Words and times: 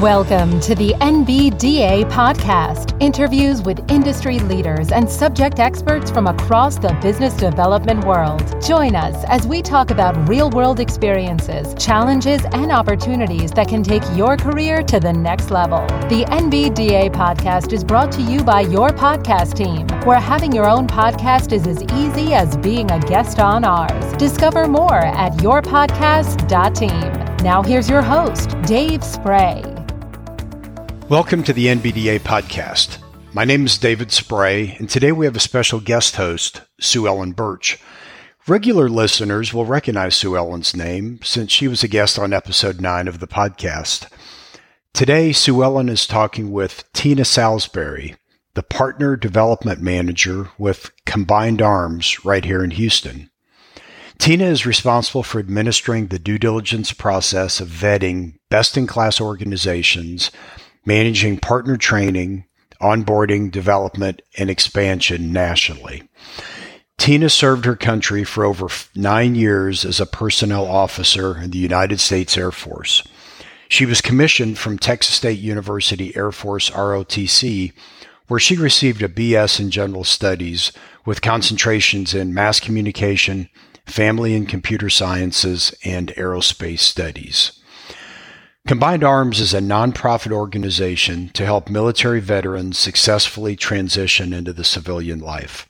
Welcome 0.00 0.60
to 0.60 0.74
the 0.74 0.94
NBDA 0.94 2.10
podcast. 2.10 2.96
Interviews 3.02 3.60
with 3.60 3.90
industry 3.90 4.38
leaders 4.38 4.92
and 4.92 5.06
subject 5.06 5.58
experts 5.58 6.10
from 6.10 6.26
across 6.26 6.78
the 6.78 6.98
business 7.02 7.34
development 7.34 8.06
world. 8.06 8.42
Join 8.62 8.96
us 8.96 9.22
as 9.26 9.46
we 9.46 9.60
talk 9.60 9.90
about 9.90 10.26
real 10.26 10.48
world 10.48 10.80
experiences, 10.80 11.74
challenges, 11.74 12.42
and 12.52 12.72
opportunities 12.72 13.50
that 13.52 13.68
can 13.68 13.82
take 13.82 14.02
your 14.14 14.38
career 14.38 14.82
to 14.84 15.00
the 15.00 15.12
next 15.12 15.50
level. 15.50 15.86
The 16.08 16.24
NBDA 16.30 17.12
podcast 17.12 17.74
is 17.74 17.84
brought 17.84 18.10
to 18.12 18.22
you 18.22 18.42
by 18.42 18.62
your 18.62 18.88
podcast 18.88 19.54
team, 19.54 19.86
where 20.06 20.18
having 20.18 20.50
your 20.50 20.66
own 20.66 20.86
podcast 20.86 21.52
is 21.52 21.66
as 21.66 21.82
easy 21.92 22.32
as 22.32 22.56
being 22.56 22.90
a 22.90 23.00
guest 23.00 23.38
on 23.38 23.64
ours. 23.64 24.16
Discover 24.16 24.66
more 24.66 24.94
at 24.94 25.32
yourpodcast.team. 25.34 27.26
Now, 27.44 27.62
here's 27.62 27.90
your 27.90 28.00
host, 28.00 28.58
Dave 28.62 29.04
Spray. 29.04 29.69
Welcome 31.10 31.42
to 31.42 31.52
the 31.52 31.66
NBDA 31.66 32.20
podcast. 32.20 32.98
My 33.32 33.44
name 33.44 33.66
is 33.66 33.78
David 33.78 34.12
Spray, 34.12 34.76
and 34.78 34.88
today 34.88 35.10
we 35.10 35.26
have 35.26 35.34
a 35.34 35.40
special 35.40 35.80
guest 35.80 36.14
host, 36.14 36.60
Sue 36.80 37.08
Ellen 37.08 37.32
Birch. 37.32 37.80
Regular 38.46 38.88
listeners 38.88 39.52
will 39.52 39.66
recognize 39.66 40.14
Sue 40.14 40.36
Ellen's 40.36 40.76
name 40.76 41.18
since 41.24 41.50
she 41.50 41.66
was 41.66 41.82
a 41.82 41.88
guest 41.88 42.16
on 42.16 42.32
episode 42.32 42.80
9 42.80 43.08
of 43.08 43.18
the 43.18 43.26
podcast. 43.26 44.08
Today, 44.94 45.32
Sue 45.32 45.64
Ellen 45.64 45.88
is 45.88 46.06
talking 46.06 46.52
with 46.52 46.84
Tina 46.92 47.24
Salisbury, 47.24 48.14
the 48.54 48.62
Partner 48.62 49.16
Development 49.16 49.80
Manager 49.80 50.50
with 50.58 50.92
Combined 51.06 51.60
Arms 51.60 52.24
right 52.24 52.44
here 52.44 52.62
in 52.62 52.70
Houston. 52.70 53.30
Tina 54.18 54.44
is 54.44 54.64
responsible 54.64 55.24
for 55.24 55.40
administering 55.40 56.06
the 56.06 56.20
due 56.20 56.38
diligence 56.38 56.92
process 56.92 57.58
of 57.58 57.66
vetting 57.66 58.34
best 58.48 58.76
in 58.76 58.86
class 58.86 59.20
organizations 59.20 60.30
managing 60.84 61.38
partner 61.38 61.76
training, 61.76 62.44
onboarding, 62.80 63.50
development, 63.50 64.22
and 64.38 64.50
expansion 64.50 65.32
nationally. 65.32 66.02
Tina 66.98 67.30
served 67.30 67.64
her 67.64 67.76
country 67.76 68.24
for 68.24 68.44
over 68.44 68.68
nine 68.94 69.34
years 69.34 69.84
as 69.84 70.00
a 70.00 70.06
personnel 70.06 70.66
officer 70.66 71.38
in 71.38 71.50
the 71.50 71.58
United 71.58 71.98
States 71.98 72.36
Air 72.36 72.50
Force. 72.50 73.02
She 73.68 73.86
was 73.86 74.00
commissioned 74.00 74.58
from 74.58 74.78
Texas 74.78 75.14
State 75.14 75.38
University 75.38 76.14
Air 76.16 76.32
Force 76.32 76.70
ROTC, 76.70 77.72
where 78.26 78.40
she 78.40 78.56
received 78.56 79.02
a 79.02 79.08
BS 79.08 79.60
in 79.60 79.70
General 79.70 80.04
Studies 80.04 80.72
with 81.06 81.22
concentrations 81.22 82.12
in 82.14 82.34
mass 82.34 82.60
communication, 82.60 83.48
family 83.86 84.34
and 84.34 84.48
computer 84.48 84.90
sciences, 84.90 85.74
and 85.84 86.08
aerospace 86.16 86.80
studies. 86.80 87.59
Combined 88.70 89.02
Arms 89.02 89.40
is 89.40 89.52
a 89.52 89.58
nonprofit 89.58 90.30
organization 90.30 91.30
to 91.30 91.44
help 91.44 91.68
military 91.68 92.20
veterans 92.20 92.78
successfully 92.78 93.56
transition 93.56 94.32
into 94.32 94.52
the 94.52 94.62
civilian 94.62 95.18
life. 95.18 95.68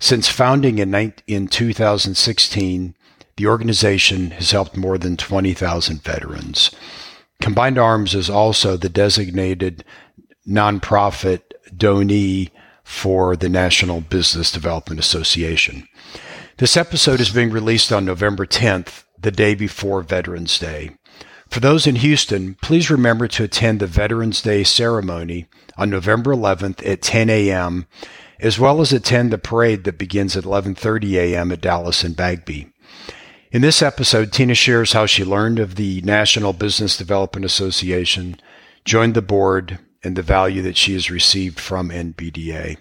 Since 0.00 0.28
founding 0.28 0.80
in, 0.80 0.92
in 1.28 1.46
2016, 1.46 2.96
the 3.36 3.46
organization 3.46 4.32
has 4.32 4.50
helped 4.50 4.76
more 4.76 4.98
than 4.98 5.16
20,000 5.16 6.02
veterans. 6.02 6.72
Combined 7.40 7.78
Arms 7.78 8.12
is 8.12 8.28
also 8.28 8.76
the 8.76 8.88
designated 8.88 9.84
nonprofit 10.44 11.42
donee 11.72 12.50
for 12.82 13.36
the 13.36 13.48
National 13.48 14.00
Business 14.00 14.50
Development 14.50 14.98
Association. 14.98 15.86
This 16.56 16.76
episode 16.76 17.20
is 17.20 17.30
being 17.30 17.50
released 17.50 17.92
on 17.92 18.04
November 18.04 18.46
10th, 18.46 19.04
the 19.16 19.30
day 19.30 19.54
before 19.54 20.02
Veterans 20.02 20.58
Day. 20.58 20.90
For 21.52 21.60
those 21.60 21.86
in 21.86 21.96
Houston, 21.96 22.56
please 22.62 22.90
remember 22.90 23.28
to 23.28 23.44
attend 23.44 23.78
the 23.78 23.86
Veterans 23.86 24.40
Day 24.40 24.64
ceremony 24.64 25.48
on 25.76 25.90
November 25.90 26.34
11th 26.34 26.84
at 26.88 27.02
10 27.02 27.28
a.m., 27.28 27.86
as 28.40 28.58
well 28.58 28.80
as 28.80 28.90
attend 28.90 29.30
the 29.30 29.36
parade 29.36 29.84
that 29.84 29.98
begins 29.98 30.34
at 30.34 30.44
11:30 30.44 31.12
a.m. 31.12 31.52
at 31.52 31.60
Dallas 31.60 32.04
and 32.04 32.16
Bagby. 32.16 32.72
In 33.50 33.60
this 33.60 33.82
episode, 33.82 34.32
Tina 34.32 34.54
shares 34.54 34.94
how 34.94 35.04
she 35.04 35.26
learned 35.26 35.58
of 35.58 35.74
the 35.74 36.00
National 36.00 36.54
Business 36.54 36.96
Development 36.96 37.44
Association, 37.44 38.40
joined 38.86 39.12
the 39.12 39.20
board, 39.20 39.78
and 40.02 40.16
the 40.16 40.22
value 40.22 40.62
that 40.62 40.78
she 40.78 40.94
has 40.94 41.10
received 41.10 41.60
from 41.60 41.90
NBDA. 41.90 42.78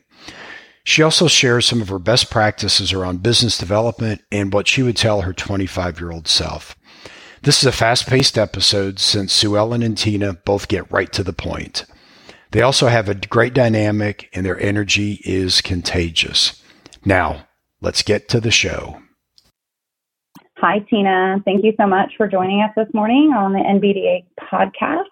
She 0.86 1.04
also 1.04 1.28
shares 1.28 1.66
some 1.66 1.82
of 1.82 1.90
her 1.90 2.00
best 2.00 2.32
practices 2.32 2.94
around 2.94 3.22
business 3.22 3.58
development 3.58 4.22
and 4.32 4.54
what 4.54 4.70
she 4.70 4.82
would 4.82 4.96
tell 4.96 5.24
her 5.24 5.34
25 5.34 6.00
year 6.00 6.12
old 6.12 6.30
self. 6.30 6.78
This 7.44 7.58
is 7.58 7.66
a 7.66 7.72
fast 7.72 8.06
paced 8.06 8.38
episode 8.38 9.00
since 9.00 9.34
Sue 9.34 9.58
Ellen 9.58 9.82
and 9.82 9.98
Tina 9.98 10.34
both 10.34 10.68
get 10.68 10.92
right 10.92 11.12
to 11.12 11.24
the 11.24 11.34
point. 11.34 11.86
They 12.52 12.62
also 12.62 12.86
have 12.88 13.10
a 13.10 13.16
great 13.16 13.56
dynamic 13.56 14.30
and 14.32 14.46
their 14.46 14.60
energy 14.60 15.20
is 15.26 15.60
contagious. 15.60 16.62
Now, 17.04 17.48
let's 17.82 18.04
get 18.04 18.30
to 18.30 18.40
the 18.40 18.52
show. 18.52 19.02
Hi, 20.58 20.86
Tina. 20.88 21.42
Thank 21.44 21.64
you 21.64 21.74
so 21.80 21.88
much 21.88 22.14
for 22.16 22.28
joining 22.28 22.62
us 22.62 22.70
this 22.78 22.94
morning 22.94 23.34
on 23.36 23.54
the 23.54 23.60
NBDA 23.60 24.24
podcast. 24.40 25.06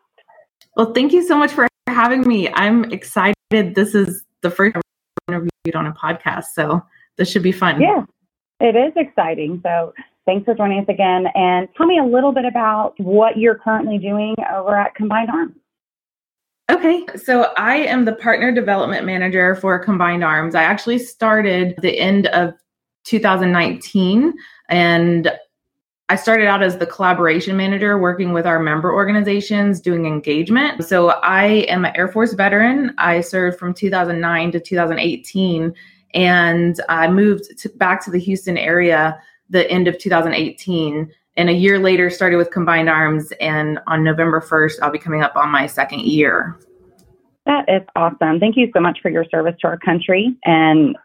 Well, 0.76 0.94
thank 0.94 1.14
you 1.14 1.28
so 1.28 1.36
much 1.36 1.52
for 1.52 1.68
having 1.88 2.28
me. 2.28 2.48
I'm 2.54 2.92
excited. 2.92 3.34
This 3.50 3.96
is 3.96 4.24
the 4.44 4.52
first 4.52 4.76
time 4.76 4.84
I've 5.30 5.34
interviewed 5.34 5.76
on 5.76 5.88
a 5.88 5.94
podcast, 5.94 6.50
so 6.54 6.84
this 7.18 7.32
should 7.32 7.42
be 7.42 7.52
fun. 7.52 7.82
Yeah, 7.82 8.04
it 8.60 8.76
is 8.76 8.94
exciting. 8.96 9.62
So, 9.64 9.94
Thanks 10.26 10.46
for 10.46 10.54
joining 10.54 10.80
us 10.82 10.86
again. 10.90 11.28
And 11.36 11.68
tell 11.76 11.88
me 11.88 12.00
a 12.00 12.04
little 12.04 12.32
bit 12.32 12.46
about 12.46 12.94
what 13.00 13.38
you're 13.38 13.58
currently 13.58 13.98
doing 13.98 14.36
over 14.54 14.78
at 14.78 14.96
Combined 14.96 15.30
Arms. 15.30 15.56
Okay, 16.70 17.04
so 17.16 17.52
I 17.58 17.78
am 17.78 18.06
the 18.06 18.14
partner 18.14 18.52
development 18.52 19.04
manager 19.04 19.56
for 19.56 19.80
Combined 19.80 20.24
Arms. 20.24 20.54
I 20.54 20.64
actually 20.64 21.00
started 21.00 21.74
the 21.82 21.98
end 21.98 22.28
of 22.28 22.54
2019 23.06 24.34
and 24.70 25.32
I 26.10 26.16
started 26.16 26.48
out 26.48 26.62
as 26.62 26.78
the 26.78 26.86
collaboration 26.86 27.58
manager 27.58 27.98
working 27.98 28.34
with 28.34 28.46
our 28.46 28.60
member 28.60 28.94
organizations 28.94 29.80
doing 29.82 30.06
engagement. 30.06 30.84
So 30.86 31.10
I 31.10 31.66
am 31.70 31.86
an 31.86 31.96
Air 31.96 32.08
Force 32.08 32.34
veteran. 32.34 32.94
I 32.98 33.22
served 33.22 33.58
from 33.58 33.74
2009 33.74 34.52
to 34.52 34.60
2018 34.60 35.74
and 36.14 36.82
I 36.88 37.08
moved 37.08 37.58
to, 37.60 37.70
back 37.70 38.04
to 38.06 38.12
the 38.12 38.20
Houston 38.20 38.58
area 38.58 39.20
the 39.50 39.70
end 39.70 39.88
of 39.88 39.98
2018 39.98 41.12
and 41.38 41.50
a 41.50 41.54
year 41.54 41.80
later 41.80 42.10
started 42.10 42.38
with 42.38 42.52
combined 42.52 42.90
arms 42.90 43.32
and 43.40 43.80
on 43.88 44.04
november 44.04 44.42
1st 44.42 44.80
i'll 44.82 44.92
be 44.92 45.00
coming 45.00 45.22
up 45.22 45.36
on 45.36 45.50
my 45.50 45.66
second 45.66 46.02
year. 46.02 46.60
That 47.46 47.66
is 47.68 47.82
awesome. 47.96 48.40
Thank 48.40 48.58
you 48.58 48.70
so 48.76 48.80
much 48.80 49.00
for 49.02 49.10
your 49.10 49.26
service 49.32 49.56
to 49.62 49.68
our 49.68 49.78
country 49.78 50.38
and 50.46 50.96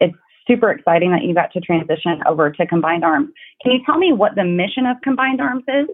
it's 0.00 0.16
super 0.48 0.70
exciting 0.70 1.10
that 1.12 1.24
you 1.24 1.34
got 1.34 1.52
to 1.52 1.60
transition 1.60 2.22
over 2.26 2.50
to 2.50 2.66
combined 2.66 3.04
arms. 3.04 3.30
Can 3.62 3.72
you 3.72 3.80
tell 3.84 3.98
me 3.98 4.12
what 4.12 4.34
the 4.34 4.44
mission 4.44 4.86
of 4.86 4.96
combined 5.02 5.40
arms 5.40 5.64
is? 5.68 5.88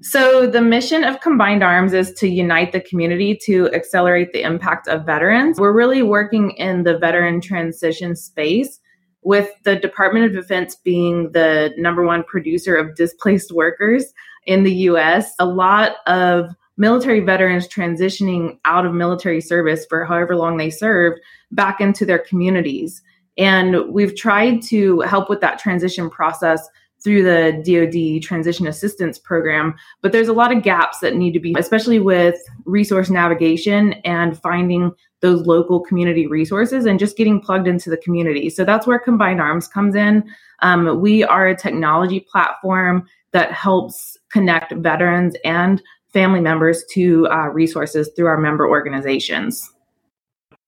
So, 0.00 0.46
the 0.46 0.60
mission 0.60 1.04
of 1.04 1.20
Combined 1.20 1.62
Arms 1.62 1.92
is 1.92 2.12
to 2.14 2.28
unite 2.28 2.72
the 2.72 2.80
community 2.80 3.38
to 3.44 3.72
accelerate 3.72 4.32
the 4.32 4.42
impact 4.42 4.88
of 4.88 5.06
veterans. 5.06 5.60
We're 5.60 5.72
really 5.72 6.02
working 6.02 6.50
in 6.52 6.82
the 6.82 6.98
veteran 6.98 7.40
transition 7.40 8.16
space 8.16 8.80
with 9.24 9.50
the 9.64 9.74
Department 9.74 10.26
of 10.26 10.32
Defense 10.32 10.76
being 10.76 11.32
the 11.32 11.72
number 11.76 12.04
one 12.04 12.22
producer 12.24 12.76
of 12.76 12.94
displaced 12.94 13.50
workers 13.50 14.12
in 14.46 14.62
the 14.62 14.74
US, 14.90 15.34
a 15.38 15.46
lot 15.46 15.96
of 16.06 16.54
military 16.76 17.20
veterans 17.20 17.66
transitioning 17.66 18.58
out 18.64 18.84
of 18.84 18.92
military 18.92 19.40
service 19.40 19.86
for 19.86 20.04
however 20.04 20.36
long 20.36 20.56
they 20.56 20.70
served 20.70 21.20
back 21.52 21.80
into 21.80 22.04
their 22.04 22.18
communities. 22.18 23.02
And 23.38 23.88
we've 23.88 24.14
tried 24.14 24.62
to 24.64 25.00
help 25.00 25.30
with 25.30 25.40
that 25.40 25.58
transition 25.58 26.10
process 26.10 26.68
through 27.04 27.22
the 27.22 27.52
DoD 27.64 28.22
Transition 28.22 28.66
Assistance 28.66 29.18
Program, 29.18 29.74
but 30.00 30.10
there's 30.10 30.28
a 30.28 30.32
lot 30.32 30.56
of 30.56 30.62
gaps 30.62 30.98
that 31.00 31.14
need 31.14 31.32
to 31.32 31.40
be, 31.40 31.54
especially 31.56 32.00
with 32.00 32.36
resource 32.64 33.10
navigation 33.10 33.92
and 34.04 34.40
finding 34.40 34.90
those 35.20 35.46
local 35.46 35.80
community 35.80 36.26
resources 36.26 36.86
and 36.86 36.98
just 36.98 37.16
getting 37.16 37.40
plugged 37.40 37.68
into 37.68 37.90
the 37.90 37.96
community. 37.98 38.50
So 38.50 38.64
that's 38.64 38.86
where 38.86 38.98
Combined 38.98 39.40
Arms 39.40 39.68
comes 39.68 39.94
in. 39.94 40.24
Um, 40.60 41.00
we 41.00 41.22
are 41.22 41.46
a 41.46 41.56
technology 41.56 42.20
platform 42.20 43.06
that 43.32 43.52
helps 43.52 44.16
connect 44.30 44.72
veterans 44.72 45.36
and 45.44 45.82
family 46.12 46.40
members 46.40 46.84
to 46.92 47.26
uh, 47.28 47.48
resources 47.48 48.10
through 48.14 48.26
our 48.26 48.38
member 48.38 48.68
organizations. 48.68 49.70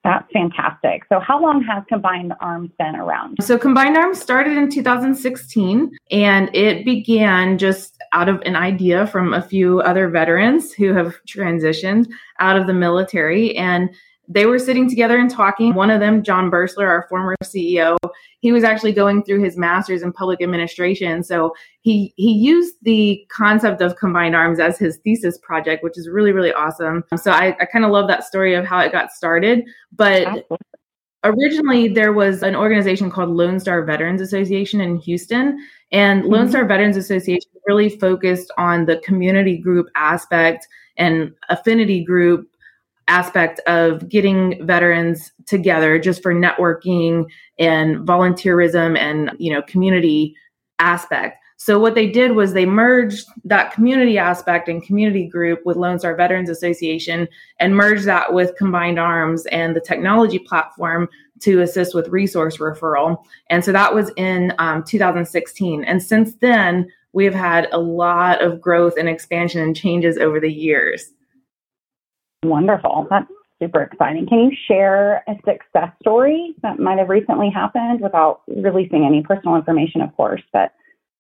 That's 0.07 0.31
fantastic. 0.33 1.03
So, 1.09 1.19
how 1.19 1.43
long 1.43 1.65
has 1.65 1.83
Combined 1.89 2.33
Arms 2.41 2.71
been 2.79 2.95
around? 2.95 3.39
So, 3.41 3.59
Combined 3.59 3.97
Arms 3.97 4.21
started 4.21 4.57
in 4.57 4.71
2016 4.71 5.99
and 6.13 6.55
it 6.55 6.85
began 6.85 7.59
just 7.59 8.01
out 8.13 8.29
of 8.29 8.41
an 8.43 8.55
idea 8.55 9.09
from 9.09 9.35
a 9.35 9.43
few 9.43 9.81
other 9.81 10.09
veterans 10.09 10.73
who 10.73 10.95
have 10.95 11.17
transitioned 11.27 12.07
out 12.39 12.57
of 12.57 12.69
the 12.69 12.73
military. 12.73 13.57
And 13.57 13.91
they 14.29 14.47
were 14.47 14.59
sitting 14.59 14.89
together 14.89 15.19
and 15.19 15.31
talking. 15.31 15.75
One 15.75 15.91
of 15.91 16.01
them, 16.01 16.23
John 16.23 16.51
Bursler, 16.51 16.87
our 16.87 17.07
former 17.09 17.37
CEO, 17.45 17.97
he 18.41 18.53
was 18.53 18.65
actually 18.65 18.93
going 18.93 19.23
through 19.23 19.43
his 19.43 19.57
master's 19.57 20.03
in 20.03 20.13
public 20.13 20.43
administration. 20.43 21.23
So 21.23 21.55
he 21.81 22.13
he 22.17 22.33
used 22.33 22.77
the 22.83 23.25
concept 23.31 23.81
of 23.81 23.97
combined 23.97 24.35
arms 24.35 24.59
as 24.59 24.79
his 24.79 24.99
thesis 24.99 25.39
project, 25.39 25.83
which 25.83 25.97
is 25.99 26.09
really, 26.09 26.33
really 26.33 26.53
awesome. 26.53 27.05
So 27.17 27.31
I, 27.31 27.57
I 27.61 27.67
kind 27.67 27.85
of 27.85 27.91
love 27.91 28.09
that 28.09 28.25
story 28.25 28.55
of 28.55 28.65
how 28.65 28.81
it 28.81 28.93
got 28.93 29.13
started. 29.13 29.65
But 29.93 30.47
originally 31.25 31.89
there 31.89 32.13
was 32.13 32.43
an 32.43 32.55
organization 32.55 33.11
called 33.11 33.31
Lone 33.31 33.59
Star 33.59 33.85
Veterans 33.85 34.21
Association 34.21 34.81
in 34.81 34.97
Houston. 34.97 35.59
And 35.93 36.25
Lone 36.25 36.43
mm-hmm. 36.43 36.51
Star 36.51 36.65
Veterans 36.65 36.97
Association 36.97 37.51
really 37.67 37.89
focused 37.89 38.53
on 38.59 38.87
the 38.87 38.99
community 38.99 39.59
group 39.59 39.89
aspect 39.95 40.67
and 40.97 41.33
affinity 41.49 42.05
group 42.05 42.49
aspect 43.09 43.61
of 43.67 44.09
getting 44.09 44.65
veterans 44.67 45.33
together 45.47 45.99
just 45.99 46.23
for 46.23 46.35
networking 46.35 47.27
and 47.59 47.99
volunteerism 48.07 48.99
and 48.99 49.31
you 49.39 49.53
know 49.53 49.63
community 49.63 50.35
aspect. 50.79 51.39
So 51.59 51.79
what 51.79 51.95
they 51.95 52.07
did 52.07 52.33
was 52.33 52.53
they 52.53 52.67
merged 52.67 53.27
that 53.45 53.73
community 53.73 54.19
aspect 54.19 54.69
and 54.69 54.83
community 54.83 55.27
group 55.27 55.61
with 55.65 55.79
lone 55.79 55.99
star 55.99 56.15
veterans 56.15 56.51
association 56.51 57.29
and 57.59 57.77
merged 57.77 58.05
that 58.05 58.35
with 58.35 58.57
combined 58.57 58.99
arms 58.99 59.47
and 59.47 59.75
the 59.75 59.81
technology 59.81 60.39
platform 60.39 61.09
to 61.41 61.63
assist 61.63 61.95
with 61.95 62.09
resource 62.09 62.59
referral. 62.59 63.25
And 63.49 63.65
so 63.65 63.73
that 63.73 63.95
was 63.95 64.11
in 64.17 64.53
um, 64.59 64.85
2016 64.85 65.85
and 65.85 66.03
since 66.03 66.35
then 66.41 66.93
we 67.13 67.25
have 67.25 67.35
had 67.35 67.69
a 67.73 67.79
lot 67.79 68.43
of 68.43 68.61
growth 68.61 68.95
and 68.99 69.09
expansion 69.09 69.63
and 69.63 69.75
changes 69.75 70.19
over 70.19 70.39
the 70.39 70.53
years 70.53 71.13
Wonderful. 72.45 73.07
That's 73.11 73.31
super 73.61 73.83
exciting. 73.83 74.27
Can 74.27 74.39
you 74.39 74.53
share 74.69 75.25
a 75.29 75.35
success 75.45 75.91
story 76.01 76.55
that 76.63 76.79
might 76.79 76.99
have 76.99 77.09
recently 77.09 77.51
happened 77.51 78.01
without 78.01 78.43
releasing 78.49 79.05
any 79.05 79.23
personal 79.23 79.57
information, 79.57 80.01
of 80.01 80.15
course, 80.17 80.43
but 80.53 80.73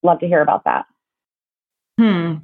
love 0.03 0.21
to 0.21 0.27
hear 0.27 0.43
about 0.43 0.65
that. 0.65 0.87
Hmm. 1.99 2.35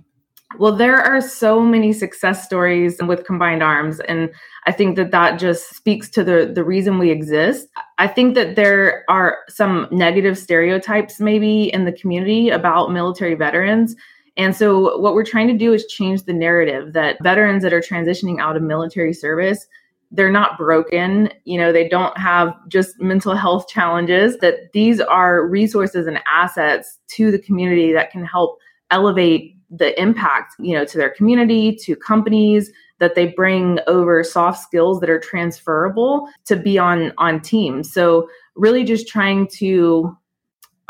Well, 0.59 0.77
there 0.77 0.99
are 0.99 1.23
so 1.23 1.61
many 1.61 1.95
success 1.95 2.45
stories 2.45 2.99
with 3.01 3.25
combined 3.25 3.63
arms, 3.63 4.01
and 4.01 4.31
I 4.67 4.73
think 4.73 4.97
that 4.97 5.11
that 5.11 5.39
just 5.39 5.75
speaks 5.75 6.11
to 6.11 6.23
the 6.23 6.51
the 6.55 6.63
reason 6.63 6.99
we 6.99 7.11
exist. 7.11 7.69
I 7.97 8.07
think 8.07 8.35
that 8.35 8.55
there 8.55 9.05
are 9.09 9.39
some 9.49 9.89
negative 9.91 10.37
stereotypes 10.37 11.21
maybe 11.21 11.73
in 11.73 11.87
the 11.87 11.93
community 11.93 12.51
about 12.51 12.93
military 12.93 13.35
veterans 13.35 13.97
and 14.37 14.57
so, 14.57 14.99
what 14.99 15.15
we're 15.15 15.25
trying 15.25 15.49
to 15.49 15.57
do 15.57 15.73
is 15.73 15.87
change 15.87 16.23
the 16.23 16.33
narrative 16.33 16.93
that 16.95 17.23
veterans 17.23 17.63
that 17.63 17.73
are 17.73 17.81
transitioning 17.81 18.41
out 18.41 18.57
of 18.57 18.63
military 18.63 19.13
service 19.13 19.67
they're 20.13 20.31
not 20.31 20.59
broken. 20.59 21.31
You 21.45 21.59
know 21.59 21.73
they 21.73 21.89
don't 21.89 22.17
have 22.19 22.55
just 22.69 23.01
mental 23.01 23.35
health 23.35 23.67
challenges 23.69 24.39
that 24.39 24.73
these 24.73 25.01
are 25.01 25.47
resources 25.47 26.07
and 26.07 26.21
assets 26.31 26.99
to 27.09 27.31
the 27.31 27.39
community 27.39 27.93
that 27.93 28.11
can 28.11 28.25
help 28.25 28.59
elevate 28.91 29.57
the 29.71 29.99
impact 30.01 30.55
you 30.59 30.75
know 30.75 30.85
to 30.85 30.99
their 30.99 31.09
community 31.09 31.75
to 31.75 31.97
companies 31.97 32.71
that 32.99 33.15
they 33.15 33.29
bring 33.29 33.79
over 33.87 34.23
soft 34.23 34.63
skills 34.63 35.01
that 35.01 35.09
are 35.09 35.19
transferable 35.19 36.29
to 36.45 36.57
be 36.57 36.79
on 36.79 37.13
on 37.17 37.41
teams. 37.41 37.91
So 37.91 38.29
really 38.55 38.85
just 38.85 39.09
trying 39.09 39.49
to 39.57 40.17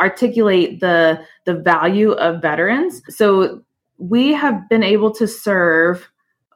articulate 0.03 0.81
the 0.81 1.25
the 1.45 1.55
value 1.55 2.13
of 2.13 2.43
veterans. 2.43 3.03
So 3.09 3.63
we 3.99 4.33
have 4.33 4.69
been 4.69 4.83
able 4.83 5.13
to 5.13 5.29
serve 5.29 6.09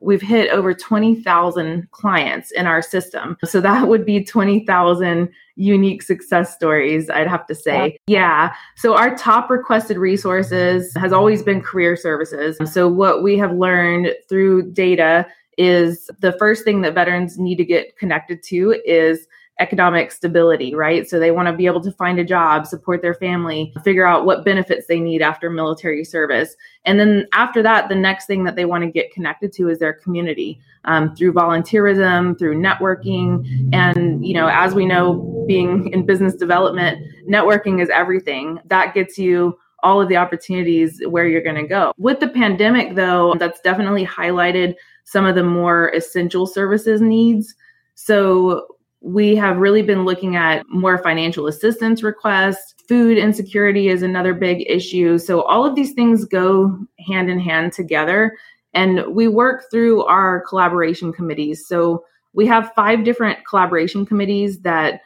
we've 0.02 0.20
hit 0.20 0.50
over 0.50 0.74
20,000 0.74 1.90
clients 1.90 2.50
in 2.50 2.66
our 2.66 2.82
system. 2.82 3.36
So 3.44 3.62
that 3.62 3.88
would 3.88 4.04
be 4.04 4.22
20,000 4.22 5.28
unique 5.54 6.02
success 6.02 6.54
stories, 6.54 7.08
I'd 7.08 7.28
have 7.28 7.46
to 7.46 7.54
say. 7.54 7.98
Yeah. 8.06 8.18
yeah. 8.18 8.54
So 8.76 8.94
our 8.94 9.16
top 9.16 9.48
requested 9.48 9.96
resources 9.96 10.92
has 10.96 11.14
always 11.14 11.42
been 11.42 11.62
career 11.62 11.96
services. 11.96 12.58
So 12.70 12.88
what 12.88 13.22
we 13.22 13.38
have 13.38 13.52
learned 13.52 14.08
through 14.28 14.72
data 14.72 15.26
is 15.56 16.10
the 16.20 16.32
first 16.32 16.62
thing 16.62 16.82
that 16.82 16.94
veterans 16.94 17.38
need 17.38 17.56
to 17.56 17.64
get 17.64 17.96
connected 17.96 18.42
to 18.44 18.78
is 18.84 19.26
economic 19.58 20.12
stability, 20.12 20.74
right? 20.74 21.08
So 21.08 21.18
they 21.18 21.30
want 21.30 21.48
to 21.48 21.52
be 21.56 21.66
able 21.66 21.80
to 21.80 21.92
find 21.92 22.18
a 22.18 22.24
job, 22.24 22.66
support 22.66 23.00
their 23.00 23.14
family, 23.14 23.72
figure 23.84 24.06
out 24.06 24.26
what 24.26 24.44
benefits 24.44 24.86
they 24.86 25.00
need 25.00 25.22
after 25.22 25.48
military 25.48 26.04
service. 26.04 26.56
And 26.84 27.00
then 27.00 27.26
after 27.32 27.62
that, 27.62 27.88
the 27.88 27.94
next 27.94 28.26
thing 28.26 28.44
that 28.44 28.54
they 28.54 28.66
want 28.66 28.84
to 28.84 28.90
get 28.90 29.12
connected 29.12 29.52
to 29.54 29.68
is 29.70 29.78
their 29.78 29.94
community 29.94 30.60
um, 30.84 31.16
through 31.16 31.32
volunteerism, 31.32 32.38
through 32.38 32.60
networking. 32.60 33.70
And, 33.72 34.26
you 34.26 34.34
know, 34.34 34.48
as 34.48 34.74
we 34.74 34.84
know, 34.84 35.44
being 35.48 35.92
in 35.92 36.04
business 36.04 36.34
development, 36.34 37.02
networking 37.28 37.80
is 37.80 37.88
everything. 37.88 38.58
That 38.66 38.92
gets 38.94 39.16
you 39.16 39.58
all 39.82 40.00
of 40.00 40.08
the 40.08 40.16
opportunities 40.16 41.00
where 41.06 41.26
you're 41.26 41.42
going 41.42 41.56
to 41.56 41.66
go. 41.66 41.92
With 41.96 42.20
the 42.20 42.28
pandemic, 42.28 42.94
though, 42.94 43.34
that's 43.38 43.60
definitely 43.60 44.04
highlighted 44.04 44.74
some 45.04 45.24
of 45.24 45.34
the 45.34 45.44
more 45.44 45.90
essential 45.90 46.46
services 46.46 47.00
needs. 47.00 47.54
So 47.94 48.75
we 49.06 49.36
have 49.36 49.58
really 49.58 49.82
been 49.82 50.04
looking 50.04 50.34
at 50.34 50.68
more 50.68 50.98
financial 50.98 51.46
assistance 51.46 52.02
requests. 52.02 52.74
Food 52.88 53.16
insecurity 53.16 53.88
is 53.88 54.02
another 54.02 54.34
big 54.34 54.68
issue. 54.68 55.16
So, 55.16 55.42
all 55.42 55.64
of 55.64 55.76
these 55.76 55.92
things 55.92 56.24
go 56.24 56.76
hand 57.06 57.30
in 57.30 57.38
hand 57.38 57.72
together. 57.72 58.36
And 58.74 59.14
we 59.14 59.28
work 59.28 59.70
through 59.70 60.02
our 60.06 60.40
collaboration 60.48 61.12
committees. 61.12 61.68
So, 61.68 62.04
we 62.32 62.46
have 62.48 62.72
five 62.74 63.04
different 63.04 63.38
collaboration 63.48 64.06
committees 64.06 64.60
that 64.62 65.02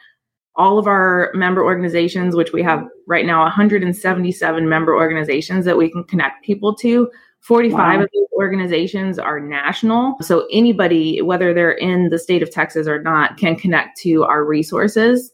all 0.55 0.79
of 0.79 0.87
our 0.87 1.31
member 1.35 1.63
organizations, 1.63 2.35
which 2.35 2.53
we 2.53 2.63
have 2.63 2.83
right 3.07 3.25
now 3.25 3.43
177 3.43 4.67
member 4.67 4.95
organizations 4.95 5.63
that 5.65 5.77
we 5.77 5.91
can 5.91 6.03
connect 6.05 6.43
people 6.43 6.73
to, 6.77 7.07
45 7.41 7.77
wow. 7.77 8.03
of 8.03 8.09
these 8.13 8.27
organizations 8.37 9.17
are 9.17 9.39
national. 9.39 10.17
So 10.21 10.47
anybody, 10.51 11.21
whether 11.21 11.53
they're 11.53 11.71
in 11.71 12.09
the 12.09 12.19
state 12.19 12.43
of 12.43 12.51
Texas 12.51 12.87
or 12.87 13.01
not, 13.01 13.37
can 13.37 13.55
connect 13.55 13.97
to 14.01 14.23
our 14.23 14.43
resources. 14.43 15.31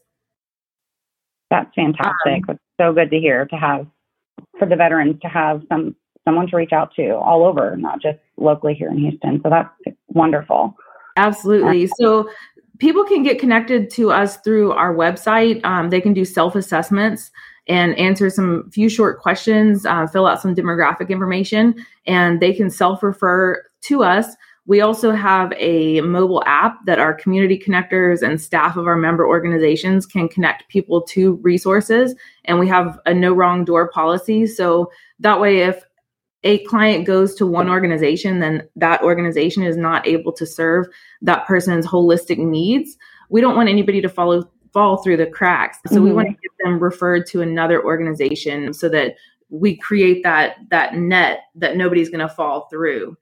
That's 1.50 1.70
fantastic. 1.74 2.48
Um, 2.48 2.50
it's 2.50 2.60
so 2.80 2.92
good 2.92 3.10
to 3.10 3.18
hear 3.18 3.46
to 3.46 3.56
have 3.56 3.86
for 4.58 4.66
the 4.66 4.76
veterans 4.76 5.20
to 5.22 5.28
have 5.28 5.62
some 5.68 5.96
someone 6.24 6.46
to 6.48 6.56
reach 6.56 6.72
out 6.72 6.94
to 6.94 7.16
all 7.16 7.44
over, 7.44 7.76
not 7.76 8.02
just 8.02 8.18
locally 8.36 8.74
here 8.74 8.90
in 8.90 8.98
Houston. 8.98 9.40
So 9.42 9.48
that's 9.48 9.70
wonderful. 10.08 10.76
Absolutely. 11.16 11.88
So 11.98 12.30
people 12.78 13.04
can 13.04 13.22
get 13.22 13.38
connected 13.38 13.90
to 13.92 14.12
us 14.12 14.36
through 14.38 14.72
our 14.72 14.94
website. 14.94 15.64
Um, 15.64 15.90
they 15.90 16.00
can 16.00 16.12
do 16.12 16.24
self 16.24 16.54
assessments 16.54 17.30
and 17.68 17.96
answer 17.98 18.30
some 18.30 18.70
few 18.70 18.88
short 18.88 19.20
questions, 19.20 19.84
uh, 19.84 20.06
fill 20.06 20.26
out 20.26 20.40
some 20.40 20.54
demographic 20.54 21.08
information, 21.10 21.74
and 22.06 22.40
they 22.40 22.52
can 22.52 22.70
self 22.70 23.02
refer 23.02 23.62
to 23.82 24.02
us. 24.02 24.34
We 24.66 24.82
also 24.82 25.12
have 25.12 25.52
a 25.56 26.02
mobile 26.02 26.42
app 26.44 26.84
that 26.84 26.98
our 26.98 27.14
community 27.14 27.58
connectors 27.58 28.20
and 28.20 28.38
staff 28.38 28.76
of 28.76 28.86
our 28.86 28.96
member 28.96 29.26
organizations 29.26 30.04
can 30.04 30.28
connect 30.28 30.68
people 30.68 31.00
to 31.02 31.36
resources. 31.36 32.14
And 32.44 32.58
we 32.58 32.68
have 32.68 33.00
a 33.06 33.14
no 33.14 33.32
wrong 33.32 33.64
door 33.64 33.88
policy. 33.90 34.46
So 34.46 34.90
that 35.20 35.40
way, 35.40 35.60
if 35.60 35.82
a 36.44 36.58
client 36.64 37.06
goes 37.06 37.34
to 37.36 37.46
one 37.46 37.70
organization, 37.70 38.40
then 38.40 38.68
that 38.76 39.02
organization 39.02 39.62
is 39.62 39.76
not 39.76 40.06
able 40.06 40.32
to 40.32 40.44
serve 40.44 40.86
that 41.22 41.46
person's 41.46 41.86
holistic 41.86 42.36
needs. 42.38 42.96
We 43.30 43.40
don't 43.40 43.56
want 43.56 43.70
anybody 43.70 44.02
to 44.02 44.08
follow 44.08 44.50
fall 44.72 44.98
through 44.98 45.16
the 45.16 45.26
cracks. 45.26 45.78
So 45.86 45.96
mm-hmm. 45.96 46.04
we 46.04 46.12
want 46.12 46.28
to 46.28 46.32
get 46.34 46.50
them 46.64 46.78
referred 46.78 47.26
to 47.28 47.40
another 47.42 47.82
organization 47.82 48.72
so 48.72 48.88
that 48.90 49.14
we 49.50 49.76
create 49.76 50.22
that 50.24 50.56
that 50.70 50.94
net 50.94 51.40
that 51.54 51.76
nobody's 51.76 52.10
going 52.10 52.26
to 52.26 52.28
fall 52.28 52.68
through. 52.70 53.16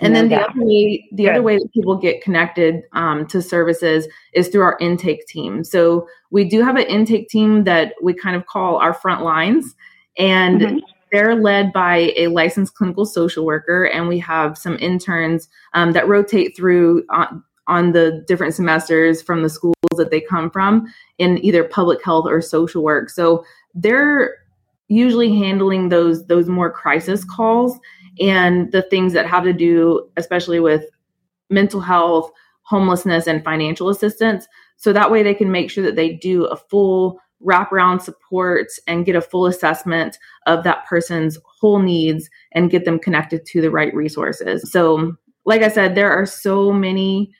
And 0.00 0.12
no 0.12 0.20
then 0.20 0.28
the 0.28 0.36
other 0.36 0.64
way, 0.64 1.08
the 1.12 1.24
Good. 1.24 1.30
other 1.30 1.42
way 1.42 1.56
that 1.56 1.72
people 1.72 1.96
get 1.96 2.22
connected 2.22 2.82
um, 2.92 3.26
to 3.28 3.40
services 3.40 4.06
is 4.34 4.48
through 4.48 4.62
our 4.62 4.76
intake 4.78 5.26
team. 5.26 5.64
So 5.64 6.06
we 6.30 6.44
do 6.44 6.62
have 6.62 6.76
an 6.76 6.86
intake 6.86 7.28
team 7.28 7.64
that 7.64 7.94
we 8.02 8.12
kind 8.12 8.36
of 8.36 8.46
call 8.46 8.76
our 8.76 8.92
front 8.92 9.22
lines, 9.22 9.74
and 10.18 10.60
mm-hmm. 10.60 10.78
they're 11.12 11.34
led 11.34 11.72
by 11.72 12.12
a 12.16 12.26
licensed 12.28 12.74
clinical 12.74 13.06
social 13.06 13.46
worker, 13.46 13.84
and 13.84 14.06
we 14.06 14.18
have 14.18 14.58
some 14.58 14.76
interns 14.80 15.48
um, 15.72 15.92
that 15.92 16.08
rotate 16.08 16.54
through 16.54 17.04
uh, 17.14 17.28
on 17.68 17.92
the 17.92 18.24
different 18.26 18.54
semesters 18.54 19.22
from 19.22 19.42
the 19.42 19.48
schools 19.48 19.74
that 19.96 20.10
they 20.10 20.20
come 20.20 20.50
from 20.50 20.86
in 21.18 21.44
either 21.44 21.64
public 21.64 22.04
health 22.04 22.26
or 22.28 22.40
social 22.40 22.82
work. 22.82 23.10
So 23.10 23.44
they're 23.74 24.34
usually 24.88 25.34
handling 25.36 25.88
those 25.88 26.26
those 26.26 26.48
more 26.48 26.70
crisis 26.70 27.24
calls 27.24 27.78
and 28.20 28.70
the 28.72 28.82
things 28.82 29.12
that 29.12 29.26
have 29.26 29.44
to 29.44 29.52
do 29.52 30.08
especially 30.16 30.60
with 30.60 30.84
mental 31.50 31.80
health, 31.80 32.30
homelessness 32.62 33.26
and 33.26 33.44
financial 33.44 33.88
assistance. 33.88 34.46
So 34.76 34.92
that 34.92 35.10
way 35.10 35.22
they 35.22 35.34
can 35.34 35.50
make 35.50 35.70
sure 35.70 35.84
that 35.84 35.96
they 35.96 36.12
do 36.14 36.44
a 36.44 36.56
full 36.56 37.20
wraparound 37.44 38.02
support 38.02 38.68
and 38.86 39.04
get 39.04 39.16
a 39.16 39.20
full 39.20 39.46
assessment 39.46 40.18
of 40.46 40.64
that 40.64 40.86
person's 40.86 41.38
whole 41.44 41.78
needs 41.78 42.28
and 42.52 42.70
get 42.70 42.84
them 42.84 42.98
connected 42.98 43.44
to 43.46 43.60
the 43.60 43.70
right 43.70 43.94
resources. 43.94 44.70
So 44.70 45.16
like 45.44 45.62
I 45.62 45.68
said, 45.68 45.94
there 45.94 46.10
are 46.10 46.26
so 46.26 46.72
many 46.72 47.32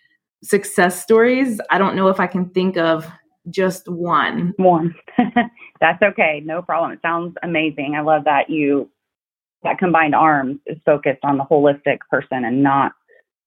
success 0.42 1.02
stories, 1.02 1.60
I 1.70 1.78
don't 1.78 1.96
know 1.96 2.08
if 2.08 2.20
I 2.20 2.26
can 2.26 2.48
think 2.50 2.76
of 2.76 3.06
just 3.50 3.88
one. 3.88 4.52
One. 4.56 4.94
That's 5.80 6.02
okay. 6.02 6.42
No 6.44 6.62
problem. 6.62 6.92
It 6.92 7.00
sounds 7.02 7.34
amazing. 7.42 7.94
I 7.96 8.00
love 8.00 8.24
that 8.24 8.50
you 8.50 8.90
that 9.62 9.78
combined 9.78 10.14
arms 10.14 10.58
is 10.66 10.78
focused 10.84 11.24
on 11.24 11.38
the 11.38 11.44
holistic 11.44 11.98
person 12.10 12.44
and 12.44 12.62
not 12.62 12.92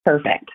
Perfect. 0.04 0.50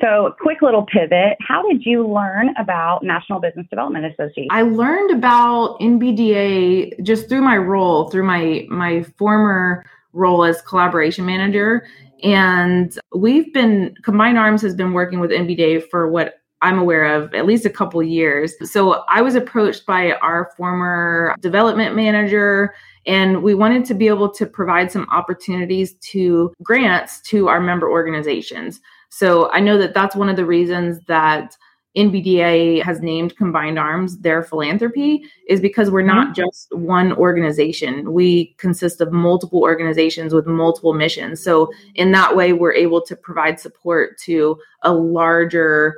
So, 0.00 0.34
quick 0.40 0.60
little 0.60 0.84
pivot. 0.84 1.36
How 1.40 1.62
did 1.68 1.86
you 1.86 2.04
learn 2.06 2.50
about 2.58 3.04
National 3.04 3.40
Business 3.40 3.66
Development 3.70 4.04
Association? 4.04 4.48
I 4.50 4.62
learned 4.62 5.12
about 5.12 5.78
NBDA 5.80 7.02
just 7.04 7.28
through 7.28 7.42
my 7.42 7.56
role, 7.56 8.10
through 8.10 8.24
my 8.24 8.66
my 8.68 9.04
former 9.16 9.84
role 10.16 10.44
as 10.44 10.62
collaboration 10.62 11.24
manager 11.24 11.86
and 12.22 12.98
we've 13.14 13.52
been, 13.52 13.94
Combined 14.02 14.38
Arms 14.38 14.62
has 14.62 14.74
been 14.74 14.92
working 14.92 15.20
with 15.20 15.30
NBDA 15.30 15.88
for 15.90 16.10
what 16.10 16.40
I'm 16.62 16.78
aware 16.78 17.04
of 17.04 17.34
at 17.34 17.46
least 17.46 17.66
a 17.66 17.70
couple 17.70 18.02
years. 18.02 18.54
So 18.70 19.04
I 19.08 19.20
was 19.20 19.34
approached 19.34 19.84
by 19.84 20.12
our 20.14 20.50
former 20.56 21.34
development 21.40 21.94
manager 21.94 22.74
and 23.06 23.42
we 23.42 23.54
wanted 23.54 23.84
to 23.86 23.94
be 23.94 24.08
able 24.08 24.30
to 24.30 24.46
provide 24.46 24.90
some 24.90 25.06
opportunities 25.10 25.94
to 25.94 26.52
grants 26.62 27.20
to 27.22 27.48
our 27.48 27.60
member 27.60 27.90
organizations. 27.90 28.80
So 29.10 29.50
I 29.52 29.60
know 29.60 29.78
that 29.78 29.94
that's 29.94 30.16
one 30.16 30.28
of 30.28 30.36
the 30.36 30.46
reasons 30.46 30.98
that 31.06 31.56
NBDA 31.96 32.82
has 32.82 33.00
named 33.00 33.36
Combined 33.36 33.78
Arms 33.78 34.18
their 34.18 34.42
philanthropy 34.42 35.24
is 35.48 35.60
because 35.60 35.90
we're 35.90 36.02
not 36.02 36.26
mm-hmm. 36.28 36.44
just 36.44 36.74
one 36.76 37.12
organization. 37.14 38.12
We 38.12 38.54
consist 38.58 39.00
of 39.00 39.12
multiple 39.12 39.60
organizations 39.60 40.34
with 40.34 40.46
multiple 40.46 40.92
missions. 40.92 41.42
So, 41.42 41.70
in 41.94 42.12
that 42.12 42.36
way, 42.36 42.52
we're 42.52 42.74
able 42.74 43.00
to 43.02 43.16
provide 43.16 43.58
support 43.58 44.18
to 44.24 44.58
a 44.82 44.92
larger 44.92 45.96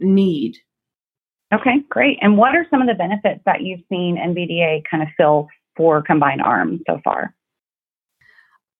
need. 0.00 0.56
Okay, 1.54 1.82
great. 1.90 2.18
And 2.22 2.36
what 2.36 2.54
are 2.54 2.66
some 2.70 2.80
of 2.80 2.88
the 2.88 2.94
benefits 2.94 3.40
that 3.44 3.62
you've 3.62 3.82
seen 3.88 4.16
NBDA 4.16 4.84
kind 4.90 5.02
of 5.02 5.08
fill 5.16 5.48
for 5.76 6.02
Combined 6.02 6.42
Arms 6.42 6.80
so 6.86 7.00
far? 7.04 7.34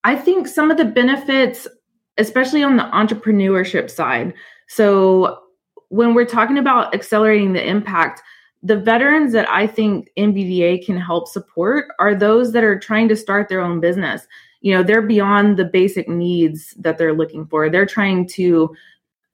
I 0.05 0.17
think 0.17 0.49
some 0.49 0.71
of 0.71 0.77
the 0.77 0.85
benefits, 0.85 1.69
especially 2.17 2.63
on 2.63 2.77
the 2.77 2.85
entrepreneurship 2.85 3.91
side. 3.91 4.35
So, 4.69 5.43
when 5.89 6.15
we're 6.15 6.27
talking 6.27 6.59
about 6.59 6.95
accelerating 6.95 7.53
the 7.53 7.67
impact, 7.67 8.23
the 8.63 8.77
veterans 8.77 9.33
that 9.33 9.49
I 9.49 9.67
think 9.67 10.11
NBDA 10.17 10.85
can 10.85 10.99
help 10.99 11.29
support 11.29 11.89
are 11.99 12.15
those 12.15 12.53
that 12.53 12.65
are 12.65 12.79
trying 12.79 13.09
to 13.09 13.17
start 13.17 13.49
their 13.49 13.61
own 13.61 13.81
business. 13.81 14.27
You 14.61 14.75
know, 14.75 14.83
they're 14.83 15.03
beyond 15.03 15.57
the 15.57 15.65
basic 15.65 16.09
needs 16.09 16.75
that 16.79 16.99
they're 16.99 17.15
looking 17.15 17.47
for. 17.47 17.71
They're 17.71 17.87
trying 17.87 18.27
to 18.29 18.75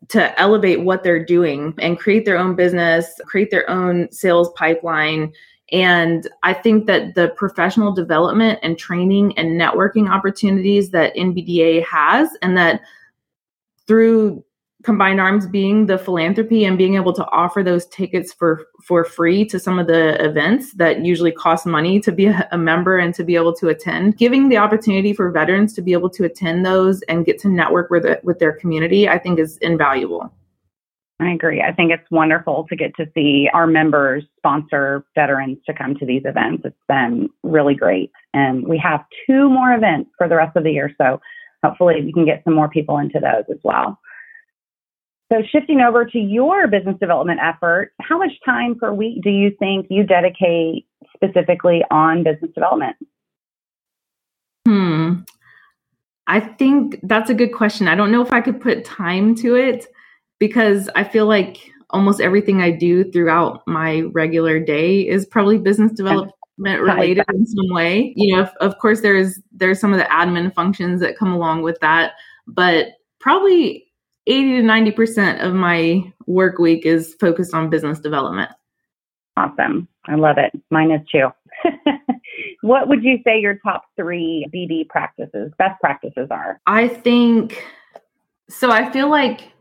to 0.09 0.39
elevate 0.41 0.81
what 0.81 1.05
they're 1.05 1.25
doing 1.25 1.73
and 1.79 1.99
create 1.99 2.25
their 2.25 2.37
own 2.37 2.57
business, 2.57 3.21
create 3.25 3.51
their 3.53 3.69
own 3.71 4.11
sales 4.11 4.51
pipeline. 4.57 5.33
And 5.71 6.29
I 6.43 6.53
think 6.53 6.87
that 6.87 7.15
the 7.15 7.29
professional 7.37 7.93
development 7.93 8.59
and 8.63 8.77
training 8.77 9.39
and 9.39 9.61
networking 9.61 10.11
opportunities 10.11 10.91
that 10.91 11.15
NBDA 11.15 11.85
has 11.87 12.29
and 12.43 12.57
that 12.59 12.81
through 13.87 14.45
combined 14.83 15.21
arms 15.21 15.47
being 15.47 15.87
the 15.87 15.99
philanthropy 15.99 16.65
and 16.65 16.77
being 16.77 16.95
able 16.97 17.13
to 17.13 17.25
offer 17.31 17.63
those 17.63 17.87
tickets 17.87 18.33
for 18.33 18.67
for 18.85 19.05
free 19.05 19.45
to 19.45 19.59
some 19.59 19.79
of 19.79 19.87
the 19.87 20.23
events 20.25 20.75
that 20.75 21.05
usually 21.05 21.33
cost 21.33 21.67
money 21.67 22.01
to 22.01 22.13
be 22.13 22.27
a, 22.27 22.49
a, 22.53 22.59
member 22.59 22.99
and 22.99 23.15
to 23.15 23.25
be 23.25 23.35
able 23.35 23.55
to 23.55 23.69
attend 23.69 24.17
giving 24.17 24.49
the 24.49 24.57
opportunity 24.57 25.13
for 25.13 25.31
veterans 25.31 25.73
to 25.73 25.83
be 25.83 25.93
able 25.93 26.11
to 26.11 26.25
attend 26.25 26.67
those 26.67 27.03
and 27.03 27.25
get 27.25 27.39
to 27.39 27.49
network 27.49 27.91
with 27.91 28.05
it, 28.05 28.23
with 28.25 28.39
their 28.39 28.53
community 28.53 29.09
i 29.09 29.19
think 29.19 29.39
is 29.39 29.57
invaluable 29.59 30.33
I 31.21 31.31
agree. 31.31 31.63
I 31.63 31.73
think 31.73 31.93
it's 31.93 32.11
wonderful 32.11 32.67
to 32.69 32.75
get 32.75 32.97
to 32.97 33.07
see 33.15 33.49
our 33.55 33.67
members 33.67 34.25
sponsor 34.39 35.05
veterans 35.15 35.59
to 35.67 35.73
come 35.73 35.95
to 35.97 36.07
these 36.07 36.23
events. 36.25 36.63
It's 36.65 36.77
been 36.89 37.29
really 37.45 37.75
great. 37.75 38.11
And 38.35 38.67
we 38.67 38.77
have 38.79 39.05
two 39.27 39.49
more 39.49 39.73
events 39.73 40.11
for 40.19 40.29
the 40.29 40.35
rest 40.35 40.57
of 40.57 40.65
the 40.65 40.73
year. 40.73 40.91
So 41.01 41.21
hopefully 41.65 42.03
we 42.05 42.13
can 42.13 42.25
get 42.25 42.43
some 42.43 42.55
more 42.55 42.69
people 42.69 42.99
into 42.99 43.21
those 43.21 43.45
as 43.51 43.61
well. 43.63 44.01
So, 45.33 45.43
shifting 45.51 45.81
over 45.81 46.05
to 46.05 46.19
your 46.19 46.69
business 46.69 46.97
development 47.01 47.41
effort, 47.43 47.95
how 48.03 48.19
much 48.19 48.33
time 48.45 48.75
per 48.79 48.93
week 48.93 49.23
do 49.23 49.31
you 49.31 49.51
think 49.59 49.87
you 49.89 50.05
dedicate 50.05 50.87
specifically 51.17 51.83
on 51.91 52.23
business 52.23 52.51
development? 52.55 52.97
Hmm. 54.67 55.21
I 56.27 56.41
think 56.41 57.01
that's 57.05 57.31
a 57.31 57.35
good 57.35 57.55
question. 57.55 57.89
I 57.89 57.95
don't 57.95 58.13
know 58.13 58.21
if 58.21 58.31
I 58.31 58.43
could 58.43 58.61
put 58.61 58.85
time 58.85 59.35
to 59.37 59.55
it 59.55 59.87
because 60.39 60.91
I 60.97 61.05
feel 61.05 61.25
like 61.25 61.71
almost 61.89 62.21
everything 62.21 62.61
I 62.61 62.71
do 62.71 63.11
throughout 63.11 63.63
my 63.67 64.03
regular 64.13 64.61
day 64.61 65.01
is 65.01 65.25
probably 65.25 65.57
business 65.57 65.93
development 65.93 66.35
related 66.59 67.25
in 67.33 67.47
some 67.47 67.71
way. 67.71 68.13
You 68.17 68.37
know, 68.37 68.51
of 68.61 68.77
course 68.79 69.01
there's 69.01 69.41
there's 69.51 69.81
some 69.81 69.95
of 69.95 69.99
the 69.99 70.05
admin 70.05 70.53
functions 70.55 71.01
that 71.01 71.17
come 71.17 71.33
along 71.33 71.63
with 71.63 71.79
that, 71.81 72.13
but 72.47 72.89
probably 73.19 73.87
80 74.27 74.61
to 74.61 74.63
90% 74.63 75.45
of 75.45 75.55
my 75.55 76.13
work 76.27 76.59
week 76.59 76.87
is 76.87 77.15
focused 77.21 77.55
on 77.55 77.71
business 77.71 77.99
development. 77.99 78.51
Awesome. 79.37 79.89
I 80.07 80.15
love 80.15 80.37
it. 80.39 80.53
Mine 80.71 80.91
is 80.91 81.01
too. 81.11 81.29
what 82.63 82.89
would 82.89 83.03
you 83.03 83.19
say 83.25 83.39
your 83.39 83.59
top 83.65 83.85
three 83.97 84.47
BD 84.55 84.89
practices, 84.89 85.53
best 85.59 85.81
practices 85.81 86.29
are? 86.31 86.61
I 86.67 86.89
think 86.89 87.65
so. 88.49 88.71
I 88.71 88.91
feel 88.91 89.11
like 89.11 89.53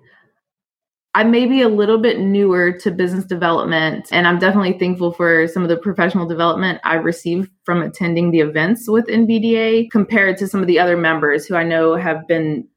I 1.14 1.24
may 1.24 1.46
be 1.46 1.62
a 1.62 1.70
little 1.70 1.98
bit 1.98 2.20
newer 2.20 2.72
to 2.80 2.92
business 2.92 3.26
development, 3.26 4.08
and 4.12 4.26
I'm 4.28 4.40
definitely 4.40 4.78
thankful 4.80 5.12
for 5.12 5.48
some 5.48 5.64
of 5.64 5.70
the 5.70 5.78
professional 5.78 6.26
development 6.26 6.80
I 6.84 6.96
received 6.96 7.50
from 7.66 7.82
attending 7.82 8.32
the 8.32 8.40
events 8.40 8.90
with 8.90 9.08
NBDA 9.08 9.92
compared 9.92 10.38
to 10.38 10.48
some 10.48 10.62
of 10.62 10.68
the 10.68 10.80
other 10.80 10.96
members 10.96 11.46
who 11.46 11.56
I 11.56 11.64
know 11.64 11.96
have 11.96 12.28
been 12.28 12.68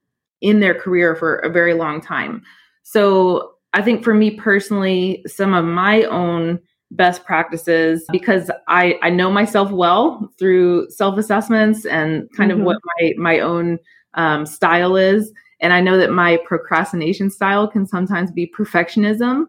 in 0.44 0.60
their 0.60 0.74
career 0.74 1.16
for 1.16 1.36
a 1.36 1.48
very 1.48 1.72
long 1.72 2.00
time. 2.00 2.42
So 2.82 3.54
I 3.72 3.82
think 3.82 4.04
for 4.04 4.14
me 4.14 4.32
personally, 4.32 5.24
some 5.26 5.54
of 5.54 5.64
my 5.64 6.04
own 6.04 6.60
best 6.90 7.24
practices 7.24 8.04
because 8.12 8.50
I, 8.68 8.98
I 9.02 9.10
know 9.10 9.30
myself 9.30 9.72
well 9.72 10.30
through 10.38 10.90
self 10.90 11.18
assessments 11.18 11.86
and 11.86 12.28
kind 12.36 12.50
mm-hmm. 12.50 12.60
of 12.60 12.66
what 12.66 12.78
my, 13.00 13.14
my 13.16 13.40
own 13.40 13.78
um, 14.14 14.44
style 14.44 14.96
is. 14.96 15.32
And 15.60 15.72
I 15.72 15.80
know 15.80 15.96
that 15.96 16.10
my 16.10 16.38
procrastination 16.44 17.30
style 17.30 17.66
can 17.66 17.86
sometimes 17.86 18.30
be 18.30 18.52
perfectionism. 18.56 19.46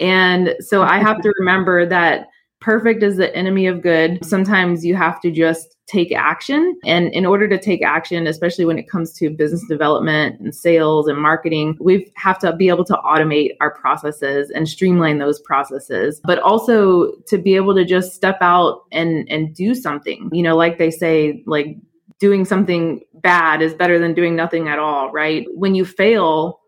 And 0.00 0.56
so 0.60 0.82
I 0.82 0.98
have 0.98 1.20
to 1.20 1.32
remember 1.38 1.84
that 1.86 2.28
perfect 2.60 3.02
is 3.02 3.16
the 3.16 3.34
enemy 3.34 3.66
of 3.66 3.82
good. 3.82 4.24
Sometimes 4.24 4.84
you 4.84 4.96
have 4.96 5.20
to 5.20 5.30
just 5.30 5.76
take 5.86 6.12
action. 6.12 6.78
And 6.84 7.12
in 7.14 7.24
order 7.24 7.48
to 7.48 7.58
take 7.58 7.82
action, 7.82 8.26
especially 8.26 8.66
when 8.66 8.78
it 8.78 8.88
comes 8.88 9.12
to 9.14 9.30
business 9.30 9.64
development 9.68 10.38
and 10.38 10.54
sales 10.54 11.08
and 11.08 11.18
marketing, 11.18 11.76
we 11.80 12.12
have 12.16 12.38
to 12.40 12.54
be 12.54 12.68
able 12.68 12.84
to 12.84 12.98
automate 13.04 13.52
our 13.60 13.74
processes 13.74 14.50
and 14.50 14.68
streamline 14.68 15.18
those 15.18 15.40
processes, 15.40 16.20
but 16.24 16.38
also 16.40 17.12
to 17.26 17.38
be 17.38 17.56
able 17.56 17.74
to 17.74 17.84
just 17.84 18.14
step 18.14 18.36
out 18.42 18.82
and, 18.92 19.26
and 19.30 19.54
do 19.54 19.74
something. 19.74 20.28
You 20.32 20.42
know, 20.42 20.56
like 20.56 20.78
they 20.78 20.90
say, 20.90 21.42
like 21.46 21.78
doing 22.18 22.44
something 22.44 23.00
bad 23.14 23.62
is 23.62 23.72
better 23.74 23.98
than 23.98 24.12
doing 24.12 24.36
nothing 24.36 24.68
at 24.68 24.78
all, 24.78 25.10
right? 25.10 25.46
When 25.54 25.74
you 25.74 25.84
fail, 25.84 26.60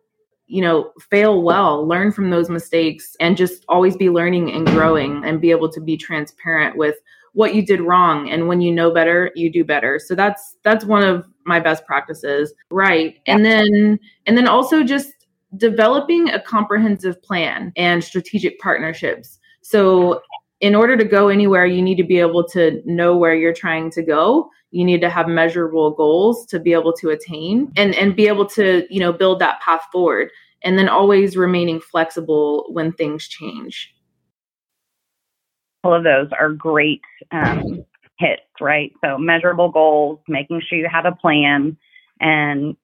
you 0.50 0.60
know, 0.60 0.90
fail 1.10 1.42
well, 1.42 1.86
learn 1.86 2.10
from 2.12 2.30
those 2.30 2.50
mistakes, 2.50 3.16
and 3.20 3.36
just 3.36 3.64
always 3.68 3.96
be 3.96 4.10
learning 4.10 4.52
and 4.52 4.66
growing 4.66 5.24
and 5.24 5.40
be 5.40 5.50
able 5.50 5.70
to 5.70 5.80
be 5.80 5.96
transparent 5.96 6.76
with 6.76 6.96
what 7.32 7.54
you 7.54 7.64
did 7.64 7.80
wrong. 7.80 8.28
And 8.30 8.48
when 8.48 8.60
you 8.60 8.72
know 8.72 8.92
better 8.92 9.30
you 9.34 9.50
do 9.50 9.64
better. 9.64 9.98
So 9.98 10.14
that's 10.14 10.56
that's 10.62 10.84
one 10.84 11.02
of 11.02 11.26
my 11.46 11.60
best 11.60 11.86
practices. 11.86 12.52
Right. 12.70 13.18
And 13.26 13.44
then 13.44 13.98
and 14.26 14.36
then 14.36 14.48
also 14.48 14.82
just 14.82 15.12
developing 15.56 16.28
a 16.30 16.40
comprehensive 16.40 17.22
plan 17.22 17.72
and 17.76 18.02
strategic 18.02 18.58
partnerships. 18.58 19.38
So 19.62 20.20
in 20.60 20.74
order 20.74 20.96
to 20.96 21.04
go 21.04 21.28
anywhere 21.28 21.66
you 21.66 21.82
need 21.82 21.96
to 21.96 22.04
be 22.04 22.18
able 22.18 22.46
to 22.48 22.82
know 22.84 23.16
where 23.16 23.34
you're 23.34 23.54
trying 23.54 23.90
to 23.92 24.02
go 24.02 24.50
you 24.70 24.84
need 24.84 25.00
to 25.00 25.10
have 25.10 25.28
measurable 25.28 25.90
goals 25.90 26.46
to 26.46 26.60
be 26.60 26.72
able 26.72 26.92
to 26.92 27.10
attain 27.10 27.70
and 27.76 27.94
and 27.94 28.16
be 28.16 28.28
able 28.28 28.46
to 28.46 28.86
you 28.90 29.00
know 29.00 29.12
build 29.12 29.38
that 29.40 29.60
path 29.60 29.82
forward 29.92 30.30
and 30.62 30.78
then 30.78 30.88
always 30.88 31.36
remaining 31.36 31.80
flexible 31.80 32.66
when 32.70 32.92
things 32.92 33.26
change. 33.26 33.94
All 35.82 35.94
of 35.94 36.04
those 36.04 36.28
are 36.38 36.52
great 36.52 37.00
um, 37.32 37.84
hits, 38.18 38.42
right? 38.60 38.92
So, 39.02 39.16
measurable 39.16 39.70
goals, 39.70 40.20
making 40.28 40.62
sure 40.68 40.78
you 40.78 40.88
have 40.90 41.06
a 41.06 41.12
plan 41.12 41.76
and 42.20 42.76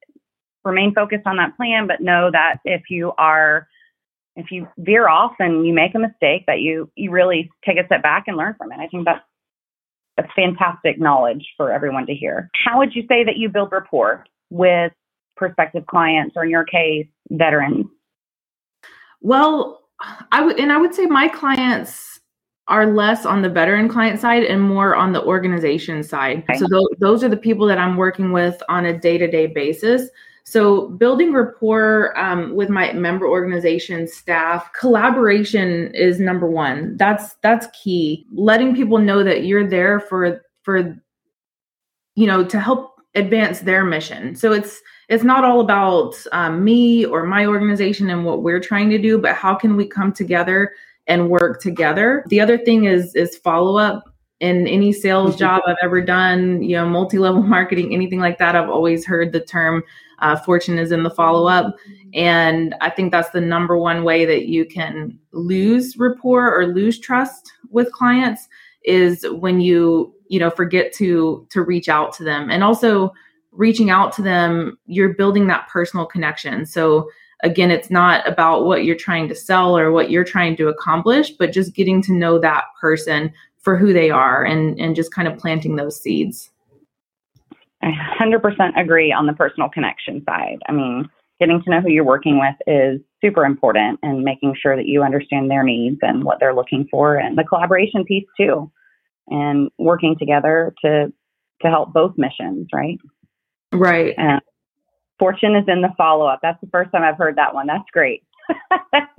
remain 0.64 0.95
focused 0.95 1.26
on 1.26 1.37
that 1.37 1.57
plan, 1.57 1.87
but 1.87 2.00
know 2.00 2.31
that 2.31 2.61
if 2.64 2.85
you 2.88 3.12
are 3.19 3.69
if 4.35 4.50
you 4.50 4.69
veer 4.78 5.09
off 5.09 5.33
and 5.38 5.66
you 5.66 5.73
make 5.73 5.95
a 5.95 5.99
mistake 5.99 6.45
that 6.47 6.61
you 6.61 6.90
you 6.95 7.11
really 7.11 7.50
take 7.64 7.78
a 7.78 7.87
step 7.87 8.02
back 8.02 8.25
and 8.26 8.37
learn 8.37 8.55
from 8.57 8.73
it. 8.73 8.78
I 8.78 8.87
think 8.87 9.05
that's 9.05 9.25
that's 10.16 10.32
fantastic 10.35 10.99
knowledge 10.99 11.46
for 11.56 11.73
everyone 11.73 12.06
to 12.06 12.14
hear. 12.14 12.50
How 12.64 12.78
would 12.78 12.94
you 12.94 13.04
say 13.08 13.25
that 13.25 13.37
you 13.37 13.49
build 13.49 13.70
rapport 13.73 14.25
with 14.50 14.92
prospective 15.37 15.87
clients 15.87 16.35
or 16.37 16.44
in 16.44 16.50
your 16.50 16.64
case 16.64 17.06
veterans? 17.30 17.87
Well, 19.20 19.82
I 20.32 20.42
would 20.42 20.58
and 20.58 20.73
I 20.73 20.76
would 20.76 20.94
say 20.94 21.06
my 21.06 21.28
clients 21.28 22.20
are 22.68 22.87
less 22.87 23.25
on 23.25 23.42
the 23.42 23.49
veteran 23.49 23.88
client 23.88 24.20
side 24.20 24.42
and 24.42 24.61
more 24.61 24.96
on 24.96 25.12
the 25.12 25.23
organization 25.23 26.02
side. 26.02 26.44
Okay. 26.50 26.58
So 26.58 26.66
th- 26.66 26.99
those 26.99 27.23
are 27.23 27.28
the 27.28 27.37
people 27.37 27.66
that 27.68 27.78
I'm 27.78 27.96
working 27.96 28.32
with 28.32 28.61
on 28.68 28.87
a 28.87 28.99
day-to-day 28.99 29.49
basis. 29.49 30.08
So 30.46 30.90
building 30.90 31.32
rapport 31.32 32.16
um, 32.16 32.54
with 32.54 32.70
my 32.70 32.92
member 32.92 33.26
organization 33.26 34.06
staff, 34.06 34.72
collaboration 34.78 35.92
is 35.92 36.20
number 36.20 36.48
one. 36.48 36.96
That's 36.96 37.34
that's 37.42 37.66
key. 37.72 38.26
Letting 38.32 38.76
people 38.76 38.98
know 38.98 39.24
that 39.24 39.44
you're 39.44 39.68
there 39.68 39.98
for 39.98 40.40
for 40.62 40.96
you 42.14 42.26
know 42.26 42.44
to 42.44 42.60
help 42.60 42.94
advance 43.16 43.60
their 43.60 43.84
mission. 43.84 44.36
So 44.36 44.52
it's 44.52 44.80
it's 45.08 45.24
not 45.24 45.44
all 45.44 45.60
about 45.60 46.14
um, 46.30 46.62
me 46.62 47.04
or 47.04 47.26
my 47.26 47.46
organization 47.46 48.08
and 48.08 48.24
what 48.24 48.44
we're 48.44 48.60
trying 48.60 48.88
to 48.90 48.98
do, 48.98 49.18
but 49.18 49.34
how 49.34 49.56
can 49.56 49.74
we 49.74 49.84
come 49.84 50.12
together 50.12 50.72
and 51.08 51.30
work 51.30 51.60
together. 51.60 52.24
The 52.28 52.40
other 52.40 52.58
thing 52.58 52.84
is 52.84 53.14
is 53.14 53.36
follow 53.36 53.78
up 53.78 54.04
in 54.40 54.66
any 54.66 54.93
sales 54.93 55.37
job 55.37 55.62
I've 55.66 55.76
ever 55.83 56.00
done, 56.00 56.62
you 56.62 56.76
know, 56.76 56.88
multi 56.88 57.19
level 57.19 57.43
marketing, 57.57 57.93
anything 57.93 58.21
like 58.21 58.38
that. 58.38 58.57
I've 58.57 58.69
always 58.69 59.05
heard 59.07 59.33
the 59.33 59.40
term 59.40 59.83
uh, 60.19 60.37
fortune 60.37 60.78
is 60.78 60.93
in 60.93 61.02
the 61.02 61.11
follow 61.11 61.47
up. 61.47 61.76
And 62.14 62.75
I 62.81 62.90
think 62.90 63.12
that's 63.12 63.31
the 63.31 63.40
number 63.40 63.76
one 63.76 64.05
way 64.05 64.25
that 64.25 64.47
you 64.47 64.64
can 64.64 65.19
lose 65.33 65.97
rapport 65.97 66.55
or 66.55 66.66
lose 66.66 66.99
trust 66.99 67.52
with 67.71 67.93
clients 67.93 68.49
is 68.85 69.26
when 69.31 69.61
you, 69.61 70.14
you 70.28 70.38
know, 70.38 70.50
forget 70.50 70.93
to 70.95 71.47
to 71.50 71.62
reach 71.62 71.88
out 71.88 72.12
to 72.14 72.25
them. 72.25 72.50
And 72.50 72.62
also 72.64 73.12
reaching 73.52 73.90
out 73.90 74.12
to 74.14 74.23
them, 74.23 74.78
you're 74.87 75.14
building 75.14 75.47
that 75.47 75.69
personal 75.69 76.07
connection. 76.07 76.66
So 76.66 77.11
again, 77.43 77.71
it's 77.71 77.90
not 77.90 78.26
about 78.26 78.64
what 78.64 78.85
you're 78.85 78.97
trying 78.97 79.28
to 79.28 79.35
sell 79.35 79.76
or 79.76 79.93
what 79.93 80.11
you're 80.11 80.25
trying 80.25 80.57
to 80.57 80.69
accomplish, 80.69 81.31
but 81.31 81.52
just 81.52 81.75
getting 81.75 82.02
to 82.02 82.12
know 82.12 82.38
that 82.38 82.64
person 82.81 83.33
for 83.66 83.76
who 83.76 83.92
they 83.92 84.11
are 84.11 84.44
and 84.44 84.78
and 84.78 84.94
just 84.94 85.12
kind 85.12 85.26
of 85.26 85.37
planting 85.37 85.75
those 85.75 86.00
seeds. 86.00 86.50
I 87.82 87.90
100% 88.16 88.80
agree 88.80 89.12
on 89.12 89.26
the 89.26 89.32
personal 89.32 89.68
connection 89.68 90.23
side. 90.25 90.58
I 90.68 90.73
mean, 90.73 91.08
getting 91.40 91.61
to 91.61 91.70
know 91.70 91.80
who 91.80 91.90
you're 91.90 92.04
working 92.04 92.38
with 92.38 92.54
is 92.68 93.00
super 93.20 93.44
important 93.44 93.99
and 94.04 94.23
making 94.23 94.54
sure 94.62 94.76
that 94.76 94.87
you 94.87 95.02
understand 95.02 95.50
their 95.50 95.64
needs 95.64 95.99
and 96.02 96.23
what 96.23 96.38
they're 96.38 96.54
looking 96.54 96.87
for 96.92 97.16
and 97.16 97.37
the 97.37 97.42
collaboration 97.42 98.04
piece 98.04 98.26
too 98.37 98.70
and 99.26 99.68
working 99.78 100.14
together 100.16 100.73
to 100.85 101.12
to 101.62 101.68
help 101.68 101.92
both 101.92 102.14
missions, 102.16 102.68
right? 102.73 102.99
Right. 103.73 104.14
And 104.16 104.40
fortune 105.18 105.56
is 105.56 105.64
in 105.66 105.80
the 105.80 105.92
follow 105.99 106.26
up. 106.26 106.38
That's 106.40 106.61
the 106.61 106.70
first 106.70 106.92
time 106.92 107.02
I've 107.02 107.18
heard 107.18 107.35
that 107.35 107.52
one. 107.52 107.66
That's 107.66 107.90
great. 107.92 108.23
that's, 108.92 109.11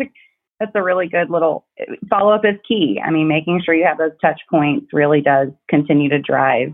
that's 0.59 0.71
a 0.75 0.83
really 0.83 1.07
good 1.07 1.29
little 1.29 1.65
follow 2.09 2.33
up 2.33 2.45
is 2.45 2.55
key. 2.67 2.99
I 3.03 3.11
mean, 3.11 3.27
making 3.27 3.61
sure 3.63 3.75
you 3.75 3.85
have 3.85 3.97
those 3.97 4.17
touch 4.21 4.41
points 4.49 4.87
really 4.91 5.21
does 5.21 5.49
continue 5.69 6.09
to 6.09 6.19
drive 6.19 6.73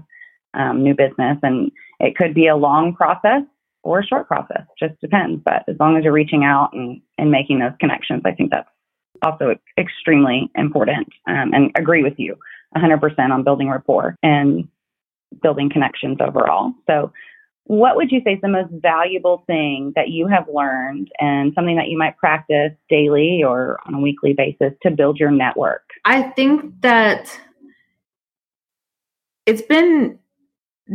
um, 0.53 0.83
new 0.83 0.95
business. 0.95 1.37
And 1.43 1.71
it 1.99 2.15
could 2.15 2.33
be 2.33 2.47
a 2.47 2.55
long 2.55 2.93
process 2.93 3.41
or 3.83 3.99
a 3.99 4.05
short 4.05 4.27
process, 4.27 4.63
just 4.79 4.99
depends. 5.01 5.41
But 5.43 5.63
as 5.67 5.75
long 5.79 5.97
as 5.97 6.03
you're 6.03 6.13
reaching 6.13 6.43
out 6.43 6.71
and, 6.73 7.01
and 7.17 7.31
making 7.31 7.59
those 7.59 7.73
connections, 7.79 8.21
I 8.25 8.31
think 8.31 8.51
that's 8.51 8.69
also 9.21 9.55
extremely 9.77 10.49
important 10.55 11.07
um, 11.27 11.53
and 11.53 11.71
agree 11.75 12.03
with 12.03 12.13
you 12.17 12.35
100% 12.75 13.31
on 13.31 13.43
building 13.43 13.69
rapport 13.69 14.15
and 14.23 14.67
building 15.41 15.69
connections 15.69 16.17
overall. 16.19 16.73
So, 16.87 17.11
what 17.65 17.95
would 17.95 18.11
you 18.11 18.21
say 18.25 18.33
is 18.33 18.41
the 18.41 18.49
most 18.49 18.71
valuable 18.71 19.43
thing 19.47 19.93
that 19.95 20.09
you 20.09 20.27
have 20.27 20.45
learned 20.53 21.09
and 21.19 21.53
something 21.53 21.77
that 21.77 21.87
you 21.87 21.97
might 21.97 22.17
practice 22.17 22.71
daily 22.89 23.41
or 23.43 23.79
on 23.85 23.93
a 23.93 23.99
weekly 23.99 24.33
basis 24.33 24.73
to 24.83 24.91
build 24.91 25.17
your 25.17 25.31
network? 25.31 25.83
I 26.05 26.23
think 26.23 26.81
that 26.81 27.39
it's 29.45 29.61
been 29.61 30.19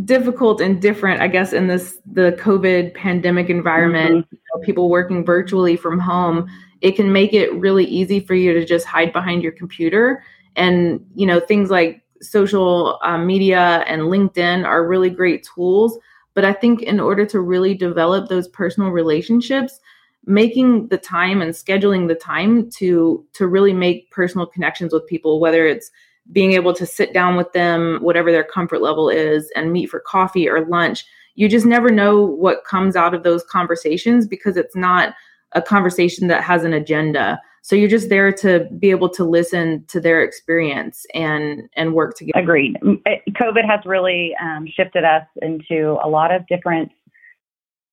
difficult 0.04 0.60
and 0.60 0.80
different, 0.80 1.22
I 1.22 1.28
guess, 1.28 1.52
in 1.52 1.66
this 1.66 1.98
the 2.10 2.36
COVID 2.38 2.94
pandemic 2.94 3.48
environment, 3.48 4.26
mm-hmm. 4.26 4.60
people 4.62 4.90
working 4.90 5.24
virtually 5.24 5.76
from 5.76 5.98
home, 5.98 6.48
it 6.80 6.92
can 6.92 7.12
make 7.12 7.32
it 7.32 7.52
really 7.54 7.84
easy 7.84 8.20
for 8.20 8.34
you 8.34 8.52
to 8.52 8.64
just 8.64 8.86
hide 8.86 9.12
behind 9.12 9.42
your 9.42 9.52
computer. 9.52 10.22
And 10.56 11.04
you 11.14 11.26
know, 11.26 11.40
things 11.40 11.70
like 11.70 12.02
social 12.20 12.98
uh, 13.02 13.18
media 13.18 13.84
and 13.86 14.02
LinkedIn 14.02 14.64
are 14.64 14.86
really 14.86 15.10
great 15.10 15.48
tools. 15.54 15.98
But 16.34 16.44
I 16.44 16.52
think 16.52 16.82
in 16.82 17.00
order 17.00 17.26
to 17.26 17.40
really 17.40 17.74
develop 17.74 18.28
those 18.28 18.48
personal 18.48 18.90
relationships, 18.90 19.80
making 20.24 20.88
the 20.88 20.98
time 20.98 21.40
and 21.40 21.52
scheduling 21.52 22.08
the 22.08 22.14
time 22.14 22.70
to 22.70 23.24
to 23.32 23.46
really 23.46 23.72
make 23.72 24.10
personal 24.10 24.46
connections 24.46 24.92
with 24.92 25.06
people, 25.06 25.40
whether 25.40 25.66
it's 25.66 25.90
being 26.30 26.52
able 26.52 26.74
to 26.74 26.86
sit 26.86 27.14
down 27.14 27.36
with 27.36 27.52
them, 27.52 27.98
whatever 28.02 28.30
their 28.30 28.44
comfort 28.44 28.82
level 28.82 29.08
is, 29.08 29.50
and 29.56 29.72
meet 29.72 29.88
for 29.88 30.00
coffee 30.00 30.48
or 30.48 30.66
lunch. 30.66 31.04
You 31.36 31.48
just 31.48 31.66
never 31.66 31.90
know 31.90 32.20
what 32.20 32.64
comes 32.64 32.96
out 32.96 33.14
of 33.14 33.22
those 33.22 33.44
conversations 33.44 34.26
because 34.26 34.56
it's 34.56 34.76
not 34.76 35.14
a 35.52 35.62
conversation 35.62 36.28
that 36.28 36.42
has 36.42 36.64
an 36.64 36.74
agenda. 36.74 37.40
So 37.68 37.76
you're 37.76 37.90
just 37.90 38.08
there 38.08 38.32
to 38.32 38.66
be 38.78 38.88
able 38.88 39.10
to 39.10 39.24
listen 39.24 39.84
to 39.88 40.00
their 40.00 40.22
experience 40.22 41.04
and 41.12 41.68
and 41.76 41.92
work 41.92 42.16
together. 42.16 42.40
Agreed. 42.40 42.78
COVID 42.80 43.68
has 43.68 43.80
really 43.84 44.34
um, 44.42 44.66
shifted 44.74 45.04
us 45.04 45.26
into 45.42 45.98
a 46.02 46.08
lot 46.08 46.34
of 46.34 46.46
different 46.46 46.90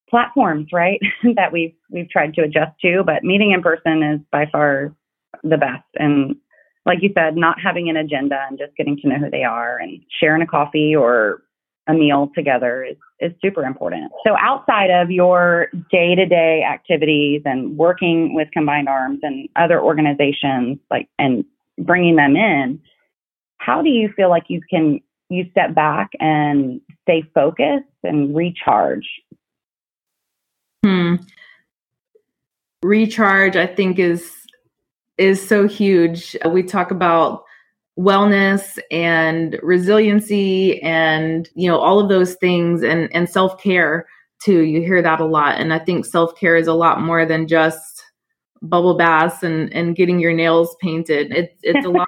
platforms, 0.10 0.70
right? 0.72 1.02
that 1.36 1.52
we've 1.52 1.76
we've 1.90 2.10
tried 2.10 2.34
to 2.36 2.44
adjust 2.44 2.80
to, 2.84 3.04
but 3.06 3.26
meeting 3.26 3.52
in 3.52 3.62
person 3.62 4.02
is 4.02 4.22
by 4.32 4.46
far 4.50 4.96
the 5.44 5.58
best. 5.58 5.84
And 5.96 6.38
like 6.86 7.00
you 7.02 7.10
said, 7.14 7.36
not 7.36 7.60
having 7.62 7.90
an 7.90 7.98
agenda 7.98 8.46
and 8.48 8.58
just 8.58 8.78
getting 8.78 8.96
to 9.02 9.10
know 9.10 9.18
who 9.18 9.30
they 9.30 9.44
are 9.44 9.78
and 9.78 10.02
sharing 10.22 10.42
a 10.42 10.48
coffee 10.48 10.96
or 10.96 11.44
a 11.88 11.93
meal 11.93 12.32
together 12.36 12.84
is, 12.84 12.98
is 13.19 13.32
super 13.41 13.63
important. 13.63 14.12
So 14.26 14.36
outside 14.39 14.89
of 14.89 15.12
your 15.12 15.69
day 15.91 16.15
to 16.15 16.26
day 16.26 16.63
activities 16.63 17.43
and 17.45 17.78
working 17.78 18.34
with 18.34 18.48
Combined 18.52 18.89
Arms 18.89 19.19
and 19.21 19.48
other 19.56 19.82
organizations 19.82 20.80
like 20.89 21.08
and 21.19 21.45
bringing 21.78 22.15
them 22.15 22.36
in, 22.36 22.82
how 23.58 23.82
do 23.82 23.89
you 23.89 24.10
feel 24.15 24.30
like 24.30 24.45
you 24.48 24.62
can 24.69 25.00
you 25.30 25.45
step 25.52 25.74
back 25.74 26.12
and 26.19 26.82
stay 27.04 27.24
focused 27.34 27.86
and 28.04 28.36
recharge? 28.36 29.08
Hmm. 30.84 31.15
Recharge, 32.84 33.56
I 33.56 33.67
think, 33.67 34.00
is 34.00 34.32
is 35.17 35.45
so 35.45 35.67
huge. 35.67 36.36
We 36.50 36.63
talk 36.63 36.91
about 36.91 37.44
wellness 37.97 38.77
and 38.91 39.58
resiliency 39.63 40.81
and 40.81 41.49
you 41.55 41.69
know 41.69 41.77
all 41.77 41.99
of 41.99 42.10
those 42.10 42.36
things 42.36 42.84
and 42.84 43.13
and 43.13 43.29
self-care 43.29 44.05
too. 44.41 44.62
You 44.62 44.81
hear 44.81 45.01
that 45.01 45.21
a 45.21 45.25
lot. 45.25 45.60
And 45.60 45.73
i 45.73 45.79
think 45.79 46.05
self-care 46.05 46.55
is 46.58 46.67
a 46.67 46.73
lot 46.73 47.01
more 47.01 47.25
than 47.25 47.47
just 47.47 48.03
bubble 48.62 48.97
baths 48.97 49.43
and 49.43 49.71
and 49.73 49.95
getting 49.95 50.19
your 50.19 50.34
nails 50.34 50.75
painted. 50.81 51.31
It's 51.31 51.60
it's 51.63 51.86
a 51.86 51.89
lot 52.01 52.08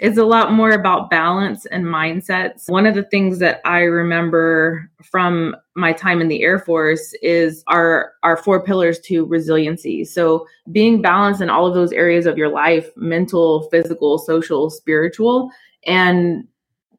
it's 0.00 0.18
a 0.18 0.24
lot 0.24 0.52
more 0.52 0.70
about 0.70 1.10
balance 1.10 1.66
and 1.66 1.84
mindsets. 1.84 2.68
One 2.68 2.86
of 2.86 2.94
the 2.94 3.02
things 3.04 3.38
that 3.38 3.60
I 3.64 3.80
remember 3.80 4.90
from 5.02 5.56
my 5.74 5.92
time 5.92 6.20
in 6.20 6.28
the 6.28 6.42
Air 6.42 6.58
Force 6.58 7.14
is 7.22 7.62
our 7.66 8.12
our 8.22 8.36
four 8.36 8.62
pillars 8.62 8.98
to 9.00 9.24
resiliency. 9.26 10.04
So 10.04 10.46
being 10.70 11.02
balanced 11.02 11.40
in 11.40 11.50
all 11.50 11.66
of 11.66 11.74
those 11.74 11.92
areas 11.92 12.26
of 12.26 12.38
your 12.38 12.48
life, 12.48 12.90
mental, 12.96 13.68
physical, 13.70 14.18
social, 14.18 14.70
spiritual, 14.70 15.50
and 15.86 16.46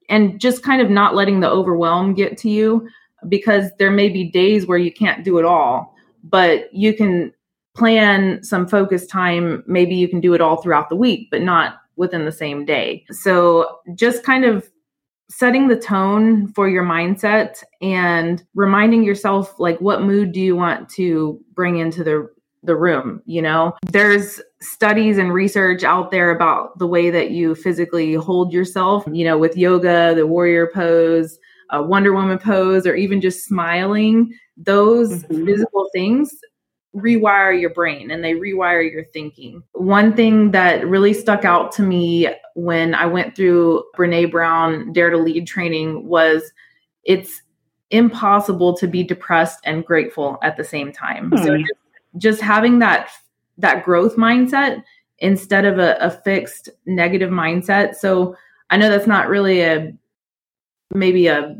and 0.10 0.40
just 0.40 0.64
kind 0.64 0.82
of 0.82 0.90
not 0.90 1.16
letting 1.16 1.40
the 1.40 1.50
overwhelm 1.50 2.14
get 2.14 2.38
to 2.40 2.50
you 2.50 2.90
because 3.28 3.72
there 3.78 3.92
may 3.92 4.10
be 4.10 4.30
days 4.30 4.66
where 4.66 4.78
you 4.78 4.92
can't 4.92 5.24
do 5.24 5.38
it 5.38 5.46
all, 5.46 5.94
but 6.24 6.74
you 6.74 6.94
can 6.94 7.34
plan 7.76 8.44
some 8.44 8.68
focus 8.68 9.06
time. 9.06 9.64
Maybe 9.68 9.96
you 9.96 10.08
can 10.08 10.20
do 10.20 10.34
it 10.34 10.42
all 10.42 10.62
throughout 10.62 10.90
the 10.90 10.96
week, 10.96 11.30
but 11.32 11.42
not 11.42 11.79
within 12.00 12.26
the 12.26 12.32
same 12.32 12.66
day. 12.66 13.06
So 13.12 13.80
just 13.94 14.24
kind 14.24 14.46
of 14.46 14.68
setting 15.30 15.68
the 15.68 15.80
tone 15.80 16.48
for 16.54 16.68
your 16.68 16.84
mindset 16.84 17.62
and 17.82 18.44
reminding 18.56 19.04
yourself 19.04 19.60
like 19.60 19.78
what 19.80 20.02
mood 20.02 20.32
do 20.32 20.40
you 20.40 20.56
want 20.56 20.90
to 20.90 21.40
bring 21.54 21.78
into 21.78 22.04
the 22.04 22.28
the 22.64 22.76
room 22.76 23.22
you 23.26 23.42
know 23.42 23.74
there's 23.84 24.42
studies 24.60 25.18
and 25.18 25.34
research 25.34 25.84
out 25.84 26.12
there 26.12 26.32
about 26.32 26.78
the 26.78 26.88
way 26.88 27.10
that 27.10 27.32
you 27.32 27.56
physically 27.56 28.16
hold 28.16 28.52
yourself 28.52 29.06
you 29.14 29.24
know 29.24 29.38
with 29.38 29.56
yoga 29.56 30.14
the 30.14 30.28
warrior 30.28 30.70
pose 30.74 31.40
a 31.70 31.82
wonder 31.82 32.12
woman 32.12 32.38
pose 32.38 32.86
or 32.86 32.96
even 32.96 33.22
just 33.22 33.46
smiling 33.46 34.34
those 34.58 35.24
mm-hmm. 35.24 35.46
physical 35.46 35.88
things 35.94 36.36
rewire 36.95 37.60
your 37.60 37.69
brain 37.69 38.12
and 38.12 38.23
they 38.23 38.34
rewire 38.34 38.89
your 38.91 39.06
thinking. 39.06 39.63
One 39.73 40.15
thing 40.15 40.52
that 40.52 40.88
really 40.88 41.13
stuck 41.13 41.45
out 41.45 41.71
to 41.73 41.84
me 41.84 42.28
when 42.56 42.95
I 42.95 43.06
went 43.06 43.36
through 43.36 43.84
Brene 43.95 44.32
Brown 44.32 44.91
Dare 44.91 45.12
to 45.12 45.17
Lead 45.17 45.45
training 45.47 46.08
was 46.08 46.52
it's 47.04 47.41
impossible 47.91 48.75
to 48.78 48.88
be 48.88 49.04
depressed 49.04 49.60
and 49.63 49.86
grateful 49.86 50.38
at 50.41 50.58
the 50.58 50.63
same 50.63 50.91
time. 50.91 51.30
Hmm. 51.30 51.38
So 51.38 51.58
just, 51.58 51.73
just, 52.17 52.41
having 52.41 52.80
that 52.80 53.10
that 53.58 53.84
growth 53.84 54.15
mindset 54.15 54.84
instead 55.19 55.65
of 55.65 55.80
a, 55.80 55.97
a 55.99 56.10
fixed 56.10 56.69
negative 56.86 57.30
mindset. 57.30 57.95
So 57.95 58.36
I 58.69 58.78
know 58.78 58.89
that's 58.89 59.08
not 59.08 59.28
really 59.28 59.62
a 59.62 59.93
maybe 60.93 61.28
a 61.28 61.60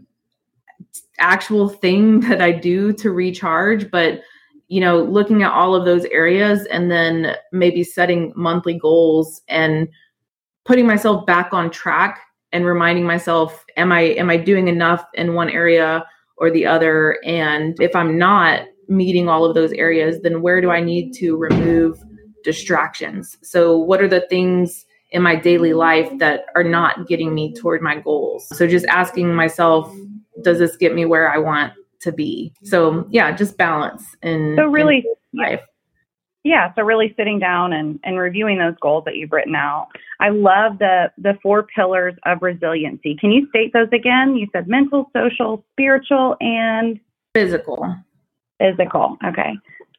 actual 1.19 1.69
thing 1.69 2.19
that 2.29 2.41
I 2.41 2.51
do 2.51 2.93
to 2.93 3.11
recharge, 3.11 3.91
but 3.91 4.21
you 4.69 4.79
know, 4.79 5.03
looking 5.03 5.41
at 5.41 5.51
all 5.51 5.75
of 5.75 5.84
those 5.84 6.05
areas 6.05 6.65
and 6.67 6.89
then 6.89 7.36
maybe 7.51 7.84
setting 7.84 8.32
monthly 8.36 8.75
goals 8.75 9.41
and 9.47 9.89
putting 10.63 10.86
myself 10.86 11.25
back 11.25 11.53
on 11.53 11.71
track 11.71 12.21
and 12.51 12.65
reminding 12.65 13.03
myself 13.03 13.65
am 13.77 13.91
I 13.91 14.01
am 14.01 14.29
I 14.29 14.38
doing 14.38 14.67
enough 14.67 15.03
in 15.15 15.34
one 15.34 15.49
area 15.49 16.05
or 16.38 16.51
the 16.51 16.67
other 16.67 17.17
and 17.25 17.79
if 17.82 17.95
I'm 17.95 18.17
not 18.17 18.62
meeting 18.88 19.27
all 19.27 19.43
of 19.43 19.55
those 19.55 19.71
areas 19.73 20.21
then 20.21 20.41
where 20.41 20.62
do 20.62 20.69
I 20.69 20.82
need 20.82 21.13
to 21.13 21.36
remove 21.36 21.99
distractions? 22.43 23.38
So 23.41 23.77
what 23.77 24.01
are 24.01 24.08
the 24.08 24.21
things 24.29 24.86
in 25.12 25.23
my 25.23 25.36
daily 25.36 25.73
life 25.73 26.12
that 26.19 26.45
are 26.55 26.63
not 26.63 27.08
getting 27.08 27.34
me 27.34 27.55
toward 27.55 27.82
my 27.82 27.99
goals? 27.99 28.47
So 28.55 28.67
just 28.67 28.86
asking 28.86 29.34
myself 29.34 29.91
does 30.43 30.60
this 30.60 30.77
get 30.77 30.93
me 30.93 31.05
where 31.05 31.32
I 31.32 31.39
want 31.39 31.73
to 32.01 32.12
be. 32.12 32.53
Mm-hmm. 32.55 32.67
So 32.67 33.07
yeah, 33.09 33.31
just 33.35 33.57
balance 33.57 34.15
and 34.21 34.57
so 34.57 34.65
really 34.65 35.05
life. 35.33 35.62
Yeah, 36.43 36.73
so 36.73 36.83
really 36.83 37.13
sitting 37.17 37.38
down 37.38 37.73
and, 37.73 37.99
and 38.03 38.17
reviewing 38.17 38.59
those 38.59 38.75
goals 38.81 39.03
that 39.05 39.17
you've 39.17 39.31
written 39.31 39.55
out. 39.55 39.89
I 40.19 40.29
love 40.29 40.79
the 40.79 41.12
the 41.17 41.38
four 41.43 41.63
pillars 41.63 42.15
of 42.25 42.41
resiliency. 42.41 43.15
Can 43.19 43.31
you 43.31 43.47
state 43.49 43.73
those 43.73 43.89
again? 43.91 44.35
You 44.35 44.47
said 44.53 44.67
mental, 44.67 45.12
social, 45.13 45.65
spiritual, 45.73 46.38
and 46.39 46.99
physical. 47.33 47.93
Physical. 48.59 49.17
Okay. 49.25 49.53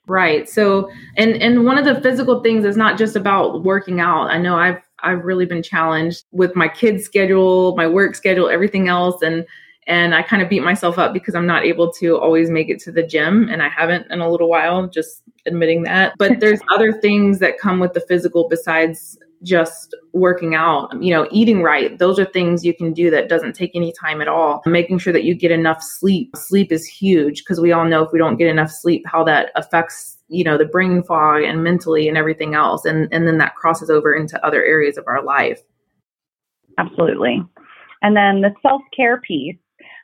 Right. 0.06 0.48
So 0.48 0.90
and 1.16 1.36
and 1.36 1.66
one 1.66 1.78
of 1.78 1.84
the 1.84 2.00
physical 2.00 2.42
things 2.42 2.64
is 2.64 2.76
not 2.76 2.98
just 2.98 3.16
about 3.16 3.62
working 3.62 4.00
out. 4.00 4.30
I 4.30 4.38
know 4.38 4.56
I've 4.56 4.80
I've 5.02 5.24
really 5.24 5.46
been 5.46 5.62
challenged 5.62 6.24
with 6.32 6.56
my 6.56 6.68
kids 6.68 7.04
schedule, 7.04 7.76
my 7.76 7.86
work 7.86 8.14
schedule, 8.14 8.48
everything 8.48 8.88
else 8.88 9.22
and 9.22 9.46
and 9.90 10.14
I 10.14 10.22
kind 10.22 10.40
of 10.40 10.48
beat 10.48 10.62
myself 10.62 10.98
up 10.98 11.12
because 11.12 11.34
I'm 11.34 11.46
not 11.46 11.64
able 11.64 11.92
to 11.94 12.16
always 12.16 12.48
make 12.48 12.68
it 12.68 12.78
to 12.82 12.92
the 12.92 13.02
gym 13.02 13.48
and 13.48 13.60
I 13.60 13.68
haven't 13.68 14.08
in 14.08 14.20
a 14.20 14.30
little 14.30 14.48
while, 14.48 14.86
just 14.86 15.22
admitting 15.46 15.82
that. 15.82 16.14
But 16.16 16.38
there's 16.40 16.60
other 16.72 16.92
things 16.92 17.40
that 17.40 17.58
come 17.58 17.80
with 17.80 17.94
the 17.94 18.00
physical 18.00 18.48
besides 18.48 19.18
just 19.42 19.96
working 20.12 20.54
out, 20.54 20.90
you 21.02 21.12
know, 21.12 21.26
eating 21.32 21.60
right. 21.62 21.98
Those 21.98 22.20
are 22.20 22.24
things 22.24 22.64
you 22.64 22.72
can 22.72 22.92
do 22.92 23.10
that 23.10 23.28
doesn't 23.28 23.54
take 23.54 23.72
any 23.74 23.92
time 24.00 24.20
at 24.20 24.28
all. 24.28 24.62
Making 24.64 24.98
sure 24.98 25.12
that 25.12 25.24
you 25.24 25.34
get 25.34 25.50
enough 25.50 25.82
sleep. 25.82 26.36
Sleep 26.36 26.70
is 26.70 26.86
huge 26.86 27.42
because 27.42 27.60
we 27.60 27.72
all 27.72 27.84
know 27.84 28.04
if 28.04 28.12
we 28.12 28.18
don't 28.20 28.36
get 28.36 28.46
enough 28.46 28.70
sleep, 28.70 29.02
how 29.06 29.24
that 29.24 29.50
affects 29.56 30.18
you 30.28 30.44
know 30.44 30.56
the 30.56 30.66
brain 30.66 31.02
fog 31.02 31.42
and 31.42 31.64
mentally 31.64 32.06
and 32.06 32.16
everything 32.16 32.54
else 32.54 32.84
and 32.84 33.08
and 33.10 33.26
then 33.26 33.38
that 33.38 33.56
crosses 33.56 33.90
over 33.90 34.14
into 34.14 34.46
other 34.46 34.64
areas 34.64 34.96
of 34.96 35.04
our 35.08 35.24
life 35.24 35.60
absolutely 36.78 37.42
and 38.02 38.16
then 38.16 38.40
the 38.40 38.54
self-care 38.62 39.20
piece 39.22 39.56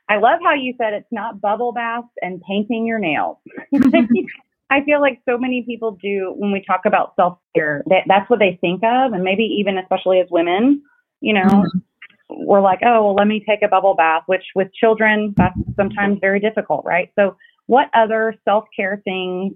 I 0.09 0.17
love 0.17 0.39
how 0.43 0.53
you 0.53 0.73
said 0.77 0.93
it's 0.93 1.11
not 1.11 1.41
bubble 1.41 1.73
baths 1.73 2.07
and 2.21 2.41
painting 2.41 2.85
your 2.85 2.99
nails. 2.99 3.37
I 4.69 4.83
feel 4.83 4.99
like 4.99 5.21
so 5.27 5.37
many 5.37 5.63
people 5.63 5.97
do 6.01 6.33
when 6.37 6.51
we 6.51 6.63
talk 6.65 6.81
about 6.85 7.13
self 7.15 7.37
care, 7.55 7.83
that, 7.87 8.03
that's 8.07 8.29
what 8.29 8.39
they 8.39 8.57
think 8.59 8.83
of. 8.83 9.13
And 9.13 9.23
maybe 9.23 9.43
even 9.43 9.77
especially 9.77 10.19
as 10.19 10.27
women, 10.29 10.81
you 11.21 11.33
know, 11.33 11.41
mm-hmm. 11.41 12.45
we're 12.45 12.61
like, 12.61 12.79
oh, 12.85 13.03
well, 13.05 13.15
let 13.15 13.27
me 13.27 13.43
take 13.47 13.61
a 13.63 13.67
bubble 13.67 13.95
bath, 13.95 14.23
which 14.25 14.43
with 14.55 14.73
children, 14.73 15.33
that's 15.37 15.57
sometimes 15.75 16.19
very 16.19 16.39
difficult, 16.39 16.83
right? 16.85 17.11
So, 17.17 17.35
what 17.67 17.89
other 17.93 18.35
self 18.45 18.65
care 18.75 19.01
things 19.03 19.53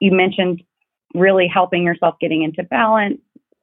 you 0.00 0.12
mentioned 0.12 0.62
really 1.14 1.46
helping 1.46 1.82
yourself 1.82 2.16
getting 2.20 2.42
into 2.42 2.62
balance, 2.62 3.20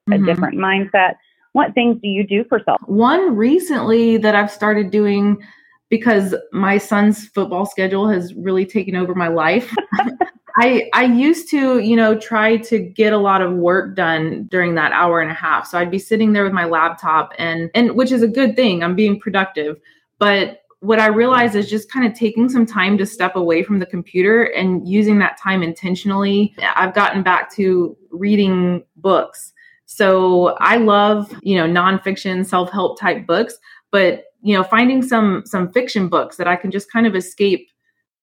mm-hmm. 0.10 0.24
a 0.24 0.26
different 0.26 0.58
mindset? 0.58 1.16
What 1.54 1.74
things 1.74 1.98
do 2.02 2.08
you 2.08 2.26
do 2.26 2.46
for 2.48 2.62
self? 2.64 2.80
One 2.86 3.36
recently 3.36 4.18
that 4.18 4.36
I've 4.36 4.52
started 4.52 4.92
doing 4.92 5.42
because 5.90 6.36
my 6.52 6.78
son's 6.78 7.28
football 7.28 7.66
schedule 7.66 8.08
has 8.08 8.34
really 8.34 8.66
taken 8.66 8.96
over 8.96 9.16
my 9.16 9.28
life. 9.28 9.76
I 10.58 10.90
I 10.94 11.06
used 11.06 11.50
to, 11.52 11.80
you 11.80 11.96
know, 11.96 12.18
try 12.18 12.58
to 12.58 12.80
get 12.80 13.14
a 13.14 13.18
lot 13.18 13.42
of 13.42 13.54
work 13.54 13.96
done 13.96 14.48
during 14.52 14.76
that 14.76 14.92
hour 14.92 15.22
and 15.22 15.32
a 15.32 15.36
half. 15.36 15.68
So 15.68 15.78
I'd 15.78 15.92
be 15.92 16.00
sitting 16.00 16.34
there 16.34 16.44
with 16.44 16.54
my 16.54 16.66
laptop 16.66 17.34
and 17.38 17.70
and 17.74 17.96
which 17.96 18.12
is 18.12 18.22
a 18.22 18.28
good 18.28 18.56
thing. 18.56 18.84
I'm 18.84 18.96
being 18.96 19.20
productive. 19.20 19.78
But 20.18 20.62
what 20.82 21.00
I 21.00 21.08
realized 21.08 21.56
is 21.56 21.70
just 21.70 21.92
kind 21.92 22.06
of 22.06 22.14
taking 22.14 22.50
some 22.50 22.66
time 22.66 22.98
to 22.98 23.06
step 23.06 23.36
away 23.36 23.64
from 23.64 23.80
the 23.80 23.86
computer 23.86 24.44
and 24.44 24.88
using 24.88 25.20
that 25.20 25.38
time 25.38 25.62
intentionally. 25.62 26.56
I've 26.76 26.94
gotten 26.94 27.22
back 27.22 27.54
to 27.56 27.98
reading 28.12 28.84
books. 28.96 29.54
So 29.86 30.56
I 30.60 30.78
love, 30.78 31.34
you 31.42 31.58
know, 31.58 31.68
nonfiction, 31.68 32.46
self-help 32.46 33.00
type 33.00 33.26
books, 33.26 33.58
but 33.92 34.26
you 34.42 34.56
know 34.56 34.64
finding 34.64 35.02
some 35.02 35.44
some 35.46 35.72
fiction 35.72 36.08
books 36.08 36.38
that 36.38 36.48
i 36.48 36.56
can 36.56 36.72
just 36.72 36.92
kind 36.92 37.06
of 37.06 37.16
escape 37.16 37.70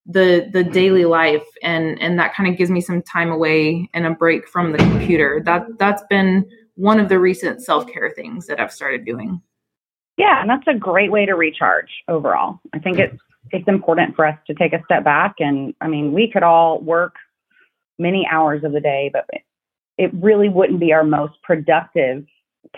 the 0.07 0.48
the 0.52 0.62
daily 0.62 1.05
life 1.05 1.44
and 1.62 2.00
and 2.00 2.18
that 2.18 2.35
kind 2.35 2.48
of 2.48 2.57
gives 2.57 2.70
me 2.70 2.81
some 2.81 3.02
time 3.02 3.31
away 3.31 3.88
and 3.92 4.07
a 4.07 4.11
break 4.11 4.48
from 4.48 4.72
the 4.72 4.79
computer. 4.79 5.42
That 5.44 5.66
that's 5.79 6.02
been 6.09 6.48
one 6.76 7.00
of 7.00 7.09
the 7.09 7.18
recent 7.18 7.62
self-care 7.62 8.11
things 8.11 8.46
that 8.46 8.61
i've 8.61 8.72
started 8.72 9.05
doing. 9.05 9.40
Yeah 10.16 10.40
and 10.40 10.48
that's 10.48 10.66
a 10.68 10.74
great 10.74 11.11
way 11.11 11.26
to 11.26 11.35
recharge 11.35 11.90
overall. 12.09 12.61
I 12.72 12.79
think 12.79 12.98
it's 12.98 13.18
it's 13.50 13.66
important 13.66 14.14
for 14.14 14.26
us 14.26 14.38
to 14.46 14.55
take 14.55 14.72
a 14.72 14.83
step 14.85 15.05
back 15.05 15.37
and 15.38 15.74
i 15.81 15.88
mean 15.88 16.12
we 16.12 16.31
could 16.31 16.42
all 16.42 16.81
work 16.81 17.14
many 17.98 18.26
hours 18.31 18.62
of 18.64 18.72
the 18.72 18.81
day 18.81 19.11
but 19.12 19.24
it 19.98 20.11
really 20.14 20.48
wouldn't 20.48 20.81
be 20.81 20.92
our 20.92 21.05
most 21.05 21.40
productive 21.42 22.26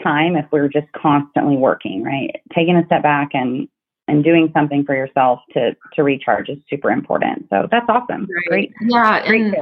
time 0.02 0.37
if 0.37 0.46
we're 0.50 0.68
just 0.68 0.90
constantly 0.92 1.56
working, 1.56 2.02
right? 2.02 2.40
Taking 2.54 2.76
a 2.76 2.87
step 2.87 3.02
back 3.02 3.30
and 3.32 3.68
and 4.06 4.24
doing 4.24 4.50
something 4.54 4.84
for 4.84 4.94
yourself 4.94 5.40
to 5.52 5.76
to 5.94 6.02
recharge 6.02 6.48
is 6.48 6.58
super 6.68 6.90
important. 6.90 7.46
So 7.50 7.68
that's 7.70 7.87
awesome. 7.88 8.22
Right. 8.22 8.48
Great. 8.48 8.72
Yeah. 8.80 9.26
Great 9.26 9.54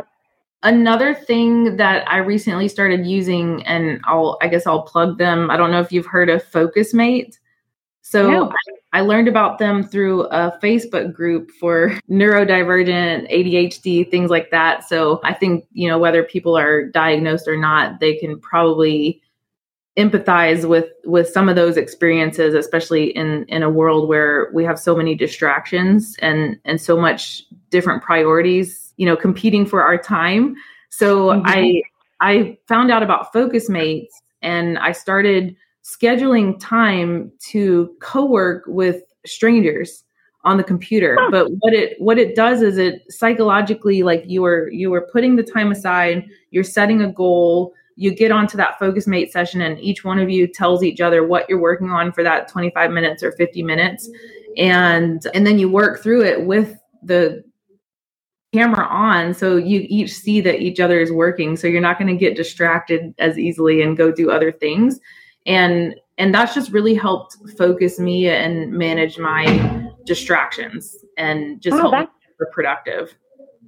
another 0.63 1.15
thing 1.15 1.77
that 1.77 2.09
I 2.11 2.19
recently 2.19 2.69
started 2.69 3.07
using, 3.07 3.65
and 3.67 4.01
I'll 4.05 4.37
I 4.43 4.49
guess 4.49 4.67
I'll 4.67 4.83
plug 4.83 5.19
them. 5.19 5.51
I 5.51 5.57
don't 5.57 5.71
know 5.71 5.81
if 5.81 5.93
you've 5.93 6.07
heard 6.07 6.29
of 6.29 6.45
Focusmate. 6.45 7.39
So 8.03 8.31
no. 8.31 8.51
I, 8.51 8.99
I 8.99 9.01
learned 9.01 9.27
about 9.27 9.59
them 9.59 9.83
through 9.83 10.27
a 10.27 10.57
Facebook 10.63 11.13
group 11.13 11.51
for 11.59 11.99
neurodivergent, 12.11 13.33
ADHD, 13.33 14.09
things 14.11 14.31
like 14.31 14.51
that. 14.53 14.89
So 14.89 15.21
I 15.25 15.35
think, 15.35 15.65
you 15.73 15.89
know, 15.89 15.99
whether 15.99 16.23
people 16.23 16.57
are 16.57 16.85
diagnosed 16.85 17.49
or 17.49 17.57
not, 17.57 17.99
they 17.99 18.15
can 18.17 18.39
probably 18.39 19.21
empathize 19.97 20.69
with 20.69 20.87
with 21.05 21.29
some 21.29 21.49
of 21.49 21.57
those 21.57 21.79
experiences 21.79 22.55
especially 22.55 23.17
in 23.17 23.45
in 23.49 23.63
a 23.63 23.71
world 23.71 24.09
where 24.09 24.51
we 24.53 24.63
have 24.63 24.79
so 24.79 24.95
many 24.95 25.15
distractions 25.15 26.17
and 26.21 26.59
and 26.67 26.81
so 26.81 26.99
much 26.99 27.45
different 27.71 28.03
priorities 28.03 28.93
you 28.99 29.07
know 29.07 29.17
competing 29.17 29.65
for 29.65 29.83
our 29.83 29.97
time 29.97 30.55
so 30.91 31.29
mm-hmm. 31.29 31.47
i 31.47 31.83
i 32.21 32.59
found 32.69 32.91
out 32.91 33.03
about 33.03 33.33
Focusmates 33.33 34.11
and 34.43 34.79
i 34.79 34.93
started 34.93 35.57
scheduling 35.83 36.59
time 36.61 37.33
to 37.39 37.95
co-work 38.03 38.65
with 38.67 39.03
strangers 39.25 40.05
on 40.45 40.59
the 40.59 40.65
computer 40.65 41.17
huh. 41.19 41.31
but 41.31 41.51
what 41.61 41.73
it 41.73 41.99
what 41.99 42.19
it 42.19 42.37
does 42.37 42.61
is 42.61 42.77
it 42.77 43.03
psychologically 43.11 44.03
like 44.03 44.23
you 44.27 44.45
are 44.45 44.69
you 44.69 44.93
are 44.93 45.09
putting 45.11 45.37
the 45.37 45.43
time 45.43 45.73
aside 45.73 46.29
you're 46.51 46.63
setting 46.63 47.01
a 47.01 47.11
goal 47.11 47.73
you 47.97 48.15
get 48.15 48.31
onto 48.31 48.57
that 48.59 48.79
focus 48.79 49.07
mate 49.07 49.33
session 49.33 49.63
and 49.63 49.81
each 49.81 50.05
one 50.05 50.19
of 50.19 50.29
you 50.29 50.47
tells 50.47 50.83
each 50.83 51.01
other 51.01 51.27
what 51.27 51.49
you're 51.49 51.61
working 51.61 51.91
on 51.91 52.13
for 52.13 52.23
that 52.23 52.47
25 52.47 52.91
minutes 52.91 53.23
or 53.23 53.33
50 53.33 53.63
minutes. 53.63 54.09
And 54.59 55.27
and 55.35 55.47
then 55.47 55.59
you 55.59 55.71
work 55.71 56.03
through 56.03 56.25
it 56.25 56.47
with 56.47 56.77
the 57.03 57.43
camera 58.53 58.87
on 58.87 59.35
so 59.35 59.57
you 59.57 59.87
each 59.89 60.13
see 60.13 60.41
that 60.41 60.61
each 60.61 60.79
other 60.79 61.01
is 61.01 61.11
working. 61.11 61.57
So 61.57 61.67
you're 61.67 61.81
not 61.81 61.99
going 61.99 62.09
to 62.09 62.17
get 62.17 62.37
distracted 62.37 63.15
as 63.19 63.39
easily 63.39 63.83
and 63.83 63.97
go 63.97 64.13
do 64.13 64.31
other 64.31 64.53
things. 64.53 65.01
And 65.47 65.95
and 66.19 66.35
that's 66.35 66.55
just 66.55 66.73
really 66.73 66.95
helped 66.95 67.37
focus 67.59 67.99
me 67.99 68.29
and 68.29 68.73
manage 68.73 69.19
my 69.19 69.91
distractions 70.05 70.97
and 71.19 71.61
just 71.61 71.77
oh, 71.77 71.91
help 71.91 71.95
me 71.95 72.07
be 72.39 72.45
productive 72.53 73.15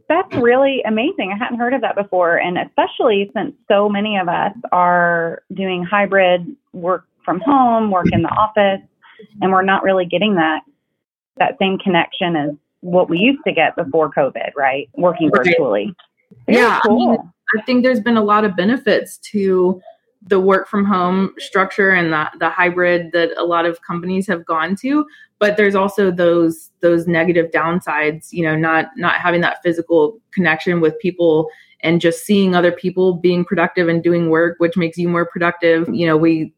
That's 0.08 0.34
really 0.36 0.82
amazing. 0.86 1.32
I 1.34 1.36
hadn't 1.36 1.58
heard 1.58 1.74
of 1.74 1.82
that 1.82 1.94
before. 1.94 2.36
And 2.36 2.56
especially 2.58 3.30
since 3.34 3.54
so 3.68 3.88
many 3.88 4.16
of 4.16 4.28
us 4.28 4.52
are 4.72 5.42
doing 5.52 5.84
hybrid 5.84 6.46
work 6.72 7.04
from 7.24 7.40
home, 7.40 7.90
work 7.90 8.06
in 8.12 8.22
the 8.22 8.28
office, 8.28 8.80
and 9.42 9.52
we're 9.52 9.62
not 9.62 9.82
really 9.82 10.06
getting 10.06 10.36
that 10.36 10.62
that 11.36 11.56
same 11.60 11.78
connection 11.78 12.36
as 12.36 12.50
what 12.80 13.08
we 13.08 13.18
used 13.18 13.40
to 13.46 13.52
get 13.52 13.76
before 13.76 14.10
COVID, 14.10 14.50
right? 14.56 14.88
Working 14.94 15.30
virtually. 15.34 15.94
Very 16.46 16.58
yeah, 16.58 16.80
cool. 16.84 17.08
I, 17.08 17.10
mean, 17.12 17.32
I 17.56 17.62
think 17.62 17.84
there's 17.84 18.00
been 18.00 18.16
a 18.16 18.24
lot 18.24 18.44
of 18.44 18.56
benefits 18.56 19.18
to 19.32 19.80
the 20.22 20.40
work 20.40 20.68
from 20.68 20.84
home 20.84 21.32
structure 21.38 21.90
and 21.90 22.12
the, 22.12 22.28
the 22.38 22.50
hybrid 22.50 23.12
that 23.12 23.30
a 23.38 23.44
lot 23.44 23.64
of 23.64 23.80
companies 23.82 24.26
have 24.26 24.44
gone 24.44 24.74
to 24.74 25.06
but 25.38 25.56
there's 25.56 25.74
also 25.74 26.10
those 26.10 26.70
those 26.80 27.06
negative 27.06 27.50
downsides 27.50 28.28
you 28.32 28.42
know 28.42 28.56
not 28.56 28.86
not 28.96 29.14
having 29.14 29.40
that 29.40 29.62
physical 29.62 30.18
connection 30.32 30.80
with 30.80 30.98
people 30.98 31.48
and 31.80 32.00
just 32.00 32.24
seeing 32.24 32.54
other 32.54 32.72
people 32.72 33.14
being 33.14 33.44
productive 33.44 33.88
and 33.88 34.02
doing 34.02 34.30
work 34.30 34.56
which 34.58 34.76
makes 34.76 34.98
you 34.98 35.08
more 35.08 35.26
productive. 35.26 35.88
You 35.92 36.06
know 36.06 36.16
we 36.16 36.52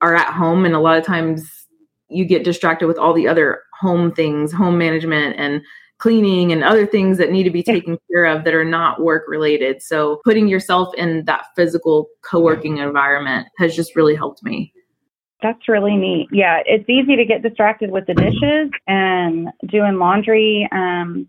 are 0.00 0.14
at 0.14 0.32
home 0.32 0.64
and 0.64 0.74
a 0.74 0.80
lot 0.80 0.98
of 0.98 1.04
times 1.04 1.66
you 2.08 2.24
get 2.24 2.44
distracted 2.44 2.86
with 2.86 2.98
all 2.98 3.12
the 3.12 3.28
other 3.28 3.62
home 3.80 4.12
things 4.12 4.52
home 4.52 4.78
management 4.78 5.36
and 5.38 5.62
cleaning 5.98 6.52
and 6.52 6.62
other 6.62 6.86
things 6.86 7.18
that 7.18 7.30
need 7.30 7.42
to 7.42 7.50
be 7.50 7.62
taken 7.62 7.98
care 8.10 8.24
of 8.24 8.44
that 8.44 8.54
are 8.54 8.64
not 8.64 9.02
work 9.02 9.24
related. 9.26 9.82
So 9.82 10.20
putting 10.24 10.48
yourself 10.48 10.94
in 10.94 11.24
that 11.24 11.46
physical 11.56 12.08
co-working 12.22 12.78
environment 12.78 13.48
has 13.58 13.74
just 13.74 13.96
really 13.96 14.14
helped 14.14 14.42
me. 14.44 14.72
That's 15.42 15.68
really 15.68 15.96
neat. 15.96 16.28
Yeah, 16.32 16.62
it's 16.66 16.88
easy 16.88 17.16
to 17.16 17.24
get 17.24 17.42
distracted 17.42 17.90
with 17.90 18.06
the 18.06 18.14
dishes 18.14 18.70
and 18.88 19.48
doing 19.68 19.98
laundry 19.98 20.68
um, 20.72 21.28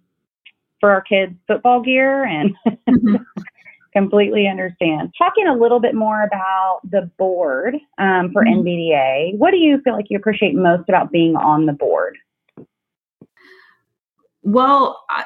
for 0.79 0.89
our 0.91 1.01
kids' 1.01 1.35
football 1.47 1.81
gear 1.81 2.23
and 2.25 2.55
mm-hmm. 2.67 3.15
completely 3.93 4.47
understand. 4.47 5.13
Talking 5.15 5.47
a 5.47 5.53
little 5.53 5.79
bit 5.79 5.93
more 5.93 6.23
about 6.23 6.79
the 6.89 7.09
board 7.19 7.75
um, 7.99 8.31
for 8.33 8.43
mm-hmm. 8.43 8.61
NBDA, 8.61 9.37
what 9.37 9.51
do 9.51 9.57
you 9.57 9.79
feel 9.83 9.93
like 9.93 10.05
you 10.09 10.17
appreciate 10.17 10.55
most 10.55 10.89
about 10.89 11.11
being 11.11 11.35
on 11.35 11.67
the 11.67 11.73
board? 11.73 12.17
Well, 14.49 15.05
I, 15.11 15.25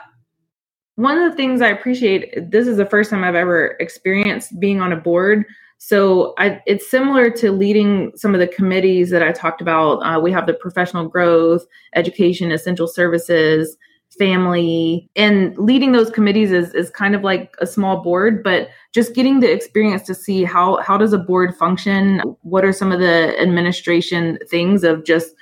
one 0.95 1.17
of 1.17 1.31
the 1.31 1.37
things 1.37 1.61
I 1.61 1.69
appreciate, 1.69 2.51
this 2.51 2.67
is 2.67 2.75
the 2.75 2.85
first 2.85 3.09
time 3.09 3.23
I've 3.23 3.35
ever 3.35 3.77
experienced 3.79 4.59
being 4.59 4.81
on 4.81 4.91
a 4.91 4.97
board. 4.97 5.45
So 5.77 6.33
I, 6.37 6.61
it's 6.65 6.91
similar 6.91 7.29
to 7.31 7.53
leading 7.53 8.11
some 8.17 8.33
of 8.33 8.41
the 8.41 8.47
committees 8.47 9.11
that 9.11 9.23
I 9.23 9.31
talked 9.31 9.61
about. 9.61 9.99
Uh, 9.99 10.19
we 10.19 10.33
have 10.33 10.45
the 10.45 10.53
professional 10.53 11.07
growth, 11.07 11.65
education, 11.95 12.51
essential 12.51 12.85
services, 12.85 13.77
family, 14.19 15.09
and 15.15 15.57
leading 15.57 15.93
those 15.93 16.09
committees 16.09 16.51
is, 16.51 16.73
is 16.73 16.89
kind 16.89 17.15
of 17.15 17.23
like 17.23 17.55
a 17.59 17.65
small 17.65 18.03
board, 18.03 18.43
but 18.43 18.67
just 18.93 19.15
getting 19.15 19.39
the 19.39 19.49
experience 19.49 20.03
to 20.03 20.13
see 20.13 20.43
how, 20.43 20.81
how 20.81 20.97
does 20.97 21.13
a 21.13 21.17
board 21.17 21.55
function? 21.55 22.19
What 22.41 22.65
are 22.65 22.73
some 22.73 22.91
of 22.91 22.99
the 22.99 23.39
administration 23.41 24.37
things 24.49 24.83
of 24.83 25.05
just 25.05 25.33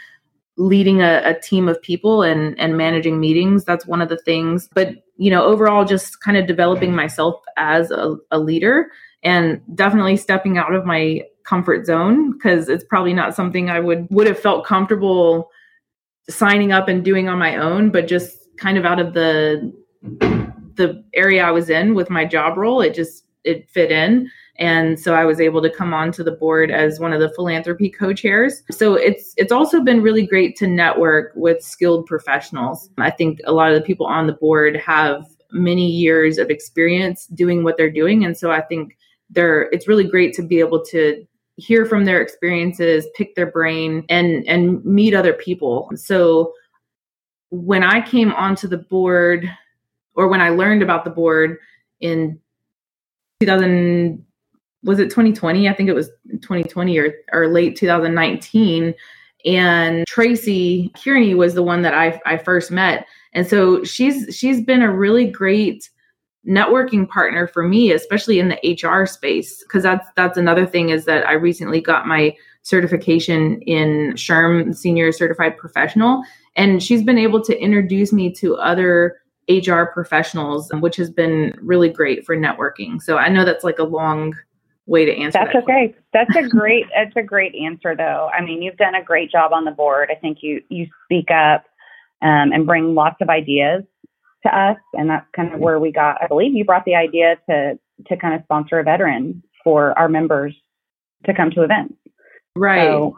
leading 0.58 1.02
a, 1.02 1.22
a, 1.26 1.40
team 1.40 1.68
of 1.68 1.82
people 1.82 2.24
and 2.24 2.60
and 2.60 2.78
managing 2.78 3.20
meetings. 3.20 3.64
That's 3.64 3.86
one 3.86 4.02
of 4.02 4.10
the 4.10 4.18
things. 4.18 4.70
But 4.74 4.96
you 5.22 5.30
know 5.30 5.44
overall 5.44 5.86
just 5.86 6.20
kind 6.22 6.36
of 6.36 6.48
developing 6.48 6.96
myself 6.96 7.36
as 7.56 7.92
a, 7.92 8.16
a 8.32 8.40
leader 8.40 8.92
and 9.24 9.62
definitely 9.76 10.18
stepping 10.18 10.58
out 10.58 10.74
of 10.74 10.84
my 10.84 11.22
comfort 11.46 11.86
zone 11.86 12.32
because 12.32 12.68
it's 12.68 12.84
probably 12.84 13.14
not 13.14 13.36
something 13.36 13.70
i 13.70 13.80
would 13.80 14.08
would 14.10 14.26
have 14.26 14.40
felt 14.40 14.66
comfortable 14.66 15.52
signing 16.28 16.72
up 16.72 16.88
and 16.88 17.06
doing 17.06 17.30
on 17.30 17.38
my 17.38 17.56
own 17.56 17.92
but 17.92 18.08
just 18.08 18.36
kind 18.58 18.80
of 18.80 18.86
out 18.86 19.00
of 19.00 19.14
the 19.14 19.72
the 20.74 21.04
area 21.14 21.44
i 21.44 21.52
was 21.52 21.70
in 21.70 21.94
with 21.94 22.10
my 22.10 22.26
job 22.26 22.58
role 22.58 22.82
it 22.82 22.96
just 22.96 23.24
it 23.44 23.70
fit 23.70 23.92
in 23.92 24.28
and 24.62 25.00
so 25.00 25.16
I 25.16 25.26
was 25.26 25.42
able 25.42 25.60
to 25.64 25.72
come 25.72 25.92
onto 25.92 26.24
the 26.24 26.32
board 26.32 26.70
as 26.70 27.00
one 27.00 27.14
of 27.14 27.20
the 27.20 27.34
philanthropy 27.34 27.90
co-chairs. 27.90 28.62
So 28.70 28.94
it's 28.94 29.34
it's 29.36 29.52
also 29.52 29.82
been 29.82 30.04
really 30.04 30.26
great 30.26 30.56
to 30.58 30.68
network 30.68 31.34
with 31.36 31.64
skilled 31.64 32.06
professionals. 32.06 32.92
I 33.00 33.10
think 33.10 33.40
a 33.46 33.54
lot 33.54 33.72
of 33.72 33.76
the 33.76 33.84
people 33.84 34.06
on 34.06 34.28
the 34.28 34.34
board 34.34 34.76
have 34.76 35.26
many 35.52 35.90
years 35.90 36.38
of 36.38 36.52
experience 36.52 37.26
doing 37.26 37.64
what 37.64 37.76
they're 37.76 37.92
doing 37.92 38.24
and 38.24 38.38
so 38.38 38.52
I 38.52 38.62
think 38.62 38.96
they're 39.32 39.64
it's 39.72 39.88
really 39.88 40.08
great 40.08 40.34
to 40.36 40.44
be 40.44 40.60
able 40.60 40.86
to 40.86 41.26
hear 41.58 41.86
from 41.86 42.06
their 42.06 42.22
experiences, 42.22 43.08
pick 43.16 43.34
their 43.34 43.52
brain 43.52 44.06
and 44.10 44.48
and 44.48 44.86
meet 44.86 45.16
other 45.16 45.34
people. 45.34 45.90
So 45.96 46.54
when 47.50 47.84
I 47.84 48.00
came 48.00 48.32
onto 48.32 48.68
the 48.68 48.78
board 48.78 49.52
or 50.14 50.28
when 50.28 50.40
I 50.40 50.50
learned 50.50 50.84
about 50.84 51.04
the 51.04 51.10
board 51.10 51.58
in 52.00 52.40
2000 53.40 54.24
was 54.84 55.00
it 55.00 55.10
2020? 55.10 55.70
I 55.70 55.74
think 55.74 55.90
it 55.90 55.94
was 55.94 56.10
2020 56.30 56.98
or, 56.98 57.14
or 57.32 57.48
late 57.48 57.76
2019. 57.76 58.94
And 59.46 60.06
Tracy 60.08 60.92
Kearney 61.04 61.34
was 61.34 61.54
the 61.54 61.64
one 61.64 61.82
that 61.82 61.94
I, 61.94 62.20
I 62.26 62.38
first 62.38 62.72
met. 62.72 63.06
And 63.34 63.48
so 63.48 63.84
she's 63.84 64.36
she's 64.36 64.62
been 64.62 64.82
a 64.82 64.92
really 64.92 65.26
great 65.26 65.90
networking 66.48 67.08
partner 67.08 67.48
for 67.48 67.68
me, 67.68 67.92
especially 67.92 68.40
in 68.40 68.50
the 68.50 68.78
HR 68.84 69.06
space. 69.06 69.64
Cause 69.72 69.84
that's 69.84 70.08
that's 70.16 70.38
another 70.38 70.66
thing 70.66 70.90
is 70.90 71.06
that 71.06 71.28
I 71.28 71.34
recently 71.34 71.82
got 71.82 72.08
my 72.08 72.36
certification 72.64 73.62
in 73.62 74.14
SHRM 74.14 74.76
senior 74.76 75.12
certified 75.12 75.58
professional. 75.58 76.24
And 76.56 76.84
she's 76.84 77.04
been 77.04 77.18
able 77.18 77.42
to 77.44 77.58
introduce 77.58 78.12
me 78.12 78.32
to 78.34 78.56
other 78.58 79.18
HR 79.50 79.84
professionals, 79.86 80.72
which 80.76 80.96
has 80.98 81.10
been 81.10 81.58
really 81.62 81.90
great 81.90 82.26
for 82.26 82.36
networking. 82.38 83.02
So 83.02 83.18
I 83.18 83.30
know 83.30 83.46
that's 83.46 83.64
like 83.64 83.80
a 83.80 83.84
long 83.84 84.36
way 84.92 85.06
to 85.06 85.16
answer 85.16 85.40
that's 85.40 85.54
that 85.54 85.64
okay. 85.64 85.96
that's 86.14 86.36
a 86.36 86.44
great 86.50 86.86
that's 86.94 87.16
a 87.16 87.24
great 87.24 87.56
answer 87.56 87.96
though. 87.96 88.30
I 88.34 88.42
mean 88.42 88.62
you've 88.62 88.78
done 88.78 88.96
a 88.96 89.04
great 89.04 89.32
job 89.32 89.54
on 89.54 89.66
the 89.66 89.72
board. 89.72 90.10
I 90.12 90.16
think 90.16 90.40
you 90.42 90.62
you 90.70 90.88
speak 91.06 91.32
up 91.32 91.66
um, 92.22 92.52
and 92.52 92.66
bring 92.66 92.94
lots 92.94 93.18
of 93.22 93.30
ideas 93.30 93.84
to 94.44 94.58
us 94.58 94.78
and 94.94 95.10
that's 95.10 95.26
kind 95.36 95.54
of 95.54 95.60
where 95.60 95.80
we 95.80 95.92
got 95.92 96.18
i 96.20 96.26
believe 96.26 96.56
you 96.56 96.66
brought 96.66 96.84
the 96.86 96.96
idea 96.96 97.38
to 97.48 97.78
to 98.08 98.18
kind 98.18 98.34
of 98.34 98.42
sponsor 98.44 98.80
a 98.80 98.84
veteran 98.84 99.44
for 99.64 99.98
our 99.98 100.10
members 100.10 100.56
to 101.26 101.34
come 101.34 101.52
to 101.52 101.64
events. 101.64 101.96
Right. 102.56 102.88
So 102.88 103.18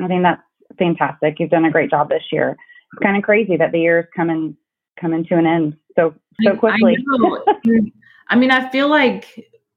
i 0.00 0.06
think 0.08 0.22
that's 0.22 0.42
fantastic. 0.78 1.38
You've 1.38 1.50
done 1.50 1.64
a 1.64 1.70
great 1.70 1.90
job 1.90 2.08
this 2.08 2.22
year. 2.32 2.56
It's 2.92 3.02
kind 3.02 3.16
of 3.16 3.22
crazy 3.22 3.56
that 3.56 3.72
the 3.72 3.80
year 3.80 4.00
is 4.00 4.06
coming 4.14 4.56
coming 5.00 5.24
to 5.26 5.36
an 5.36 5.46
end 5.46 5.76
so 5.96 6.14
so 6.44 6.56
quickly. 6.56 6.96
I, 7.14 7.80
I 8.28 8.36
mean 8.36 8.50
i 8.50 8.70
feel 8.70 8.88
like 8.88 9.26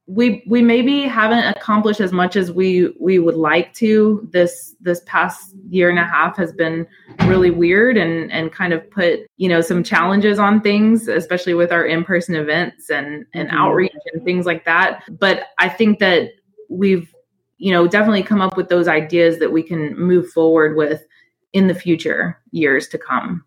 we 0.08 0.44
we 0.46 0.62
maybe 0.62 1.02
haven't 1.04 1.46
accomplished 1.46 2.00
as 2.00 2.12
much 2.12 2.36
as 2.36 2.52
we 2.52 2.94
we 3.00 3.18
would 3.18 3.36
like 3.36 3.74
to. 3.76 4.28
This 4.32 4.76
this 4.80 5.02
past 5.06 5.56
year 5.70 5.89
and 5.89 5.98
a 5.98 6.06
half 6.06 6.38
has 6.38 6.54
been 6.54 6.86
really 7.24 7.50
weird 7.50 7.98
and 7.98 8.32
and 8.32 8.52
kind 8.52 8.72
of 8.72 8.89
put 8.91 9.22
you 9.38 9.50
know 9.50 9.62
some 9.62 9.84
challenges 9.84 10.38
on 10.38 10.62
things 10.62 11.08
especially 11.08 11.56
with 11.56 11.72
our 11.72 11.86
in-person 11.86 12.36
events 12.36 12.89
and 12.89 13.26
and 13.34 13.48
mm-hmm. 13.48 13.58
outreach 13.58 13.94
and 14.13 14.24
things 14.24 14.46
like 14.46 14.65
that. 14.65 15.04
But 15.20 15.48
i 15.58 15.68
think 15.68 16.00
that 16.00 16.30
we've 16.70 17.12
you 17.58 17.72
know 17.72 17.88
definitely 17.88 18.24
come 18.24 18.41
up 18.41 18.58
with 18.58 18.70
those 18.70 18.88
ideas 18.88 19.39
that 19.39 19.52
we 19.52 19.63
can 19.63 19.98
move 19.98 20.30
forward 20.30 20.76
with 20.76 21.04
in 21.54 21.68
the 21.68 21.76
future 21.76 22.39
years 22.52 22.88
to 22.89 22.98
come. 22.98 23.44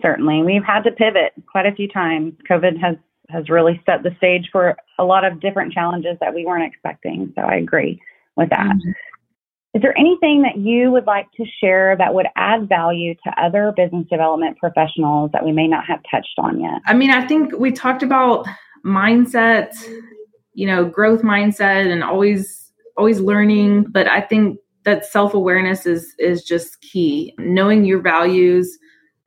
Certainly. 0.00 0.42
We've 0.44 0.64
had 0.64 0.82
to 0.84 0.92
pivot 0.92 1.32
quite 1.50 1.66
a 1.66 1.74
few 1.74 1.88
times. 1.88 2.34
Covid 2.48 2.80
has 2.80 2.96
has 3.30 3.48
really 3.48 3.80
set 3.86 4.02
the 4.02 4.14
stage 4.16 4.48
for 4.52 4.76
a 4.98 5.04
lot 5.04 5.24
of 5.24 5.40
different 5.40 5.72
challenges 5.72 6.16
that 6.20 6.34
we 6.34 6.44
weren't 6.44 6.70
expecting. 6.70 7.32
So 7.34 7.42
I 7.42 7.56
agree 7.56 8.00
with 8.36 8.50
that. 8.50 8.66
Mm-hmm. 8.66 8.90
Is 9.74 9.82
there 9.82 9.98
anything 9.98 10.42
that 10.42 10.56
you 10.56 10.92
would 10.92 11.06
like 11.06 11.26
to 11.36 11.44
share 11.60 11.96
that 11.96 12.14
would 12.14 12.26
add 12.36 12.68
value 12.68 13.14
to 13.24 13.42
other 13.42 13.72
business 13.76 14.06
development 14.08 14.56
professionals 14.58 15.30
that 15.32 15.44
we 15.44 15.50
may 15.50 15.66
not 15.66 15.84
have 15.86 15.98
touched 16.08 16.38
on 16.38 16.60
yet? 16.60 16.80
I 16.86 16.94
mean, 16.94 17.10
I 17.10 17.26
think 17.26 17.52
we 17.58 17.72
talked 17.72 18.04
about 18.04 18.46
mindset, 18.86 19.72
you 20.52 20.66
know, 20.66 20.84
growth 20.84 21.22
mindset 21.22 21.90
and 21.90 22.04
always 22.04 22.70
always 22.96 23.18
learning, 23.18 23.86
but 23.90 24.06
I 24.06 24.20
think 24.20 24.58
that 24.84 25.04
self-awareness 25.04 25.86
is 25.86 26.14
is 26.20 26.44
just 26.44 26.80
key. 26.80 27.34
Knowing 27.38 27.84
your 27.84 28.00
values 28.00 28.78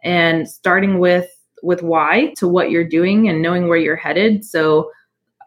and 0.01 0.47
starting 0.47 0.99
with 0.99 1.29
with 1.63 1.82
why 1.84 2.34
to 2.38 2.48
what 2.48 2.72
you're 2.72 2.88
doing 2.88 3.28
and 3.30 3.41
knowing 3.41 3.67
where 3.67 3.78
you're 3.78 3.96
headed. 3.96 4.46
So 4.46 4.91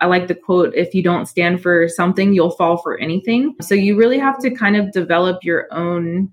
I 0.01 0.07
like 0.07 0.29
the 0.29 0.35
quote 0.35 0.75
if 0.75 0.94
you 0.94 1.03
don't 1.03 1.27
stand 1.27 1.62
for 1.62 1.88
something, 1.88 2.33
you'll 2.33 2.51
fall 2.51 2.79
for 2.79 2.99
anything. 2.99 3.55
So 3.61 3.75
you 3.75 3.96
really 3.96 4.18
have 4.18 4.38
to 4.40 4.51
kind 4.51 4.77
of 4.77 4.92
develop 4.92 5.44
your 5.44 5.73
own 5.73 6.31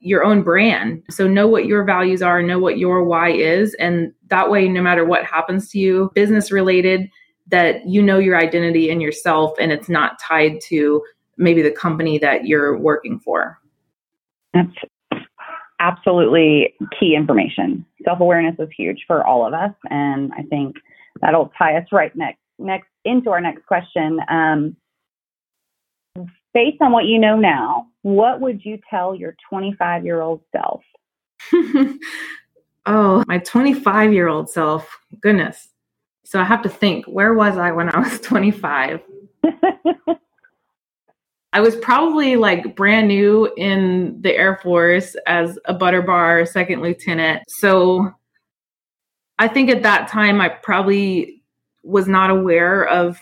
your 0.00 0.24
own 0.24 0.42
brand. 0.42 1.02
So 1.10 1.28
know 1.28 1.46
what 1.46 1.66
your 1.66 1.84
values 1.84 2.22
are, 2.22 2.42
know 2.42 2.58
what 2.58 2.76
your 2.76 3.04
why 3.04 3.30
is 3.30 3.74
and 3.74 4.12
that 4.28 4.50
way 4.50 4.66
no 4.68 4.82
matter 4.82 5.04
what 5.04 5.24
happens 5.24 5.68
to 5.70 5.78
you, 5.78 6.10
business 6.14 6.50
related 6.50 7.08
that 7.48 7.86
you 7.86 8.02
know 8.02 8.18
your 8.18 8.36
identity 8.36 8.90
and 8.90 9.00
yourself 9.00 9.52
and 9.60 9.70
it's 9.70 9.88
not 9.88 10.18
tied 10.18 10.60
to 10.62 11.02
maybe 11.36 11.62
the 11.62 11.70
company 11.70 12.18
that 12.18 12.46
you're 12.46 12.76
working 12.78 13.20
for. 13.20 13.58
That's 14.54 14.70
absolutely 15.82 16.74
key 16.98 17.14
information. 17.14 17.84
Self 18.04 18.20
awareness 18.20 18.54
is 18.58 18.68
huge 18.76 19.04
for 19.06 19.26
all 19.26 19.46
of 19.46 19.52
us, 19.52 19.74
and 19.90 20.32
I 20.36 20.42
think 20.42 20.76
that'll 21.20 21.52
tie 21.58 21.76
us 21.76 21.86
right 21.92 22.14
next 22.14 22.38
next 22.58 22.88
into 23.04 23.30
our 23.30 23.40
next 23.40 23.66
question. 23.66 24.20
Um, 24.28 24.76
based 26.54 26.80
on 26.80 26.92
what 26.92 27.06
you 27.06 27.18
know 27.18 27.36
now, 27.36 27.88
what 28.02 28.40
would 28.40 28.64
you 28.64 28.78
tell 28.88 29.14
your 29.14 29.34
25 29.48 30.04
year 30.04 30.20
old 30.20 30.40
self? 30.52 30.82
oh, 32.86 33.24
my 33.26 33.38
25 33.38 34.12
year 34.12 34.28
old 34.28 34.48
self. 34.48 34.98
Goodness. 35.20 35.68
So 36.24 36.40
I 36.40 36.44
have 36.44 36.62
to 36.62 36.68
think, 36.68 37.06
where 37.06 37.34
was 37.34 37.58
I 37.58 37.72
when 37.72 37.88
I 37.88 37.98
was 37.98 38.20
25? 38.20 39.00
I 41.52 41.60
was 41.60 41.76
probably 41.76 42.36
like 42.36 42.74
brand 42.74 43.08
new 43.08 43.52
in 43.56 44.16
the 44.20 44.34
Air 44.34 44.58
Force 44.62 45.14
as 45.26 45.58
a 45.66 45.74
butter 45.74 46.00
bar 46.00 46.46
second 46.46 46.80
lieutenant. 46.80 47.42
So 47.48 48.10
I 49.38 49.48
think 49.48 49.68
at 49.68 49.82
that 49.82 50.08
time 50.08 50.40
I 50.40 50.48
probably 50.48 51.42
was 51.82 52.08
not 52.08 52.30
aware 52.30 52.86
of 52.86 53.18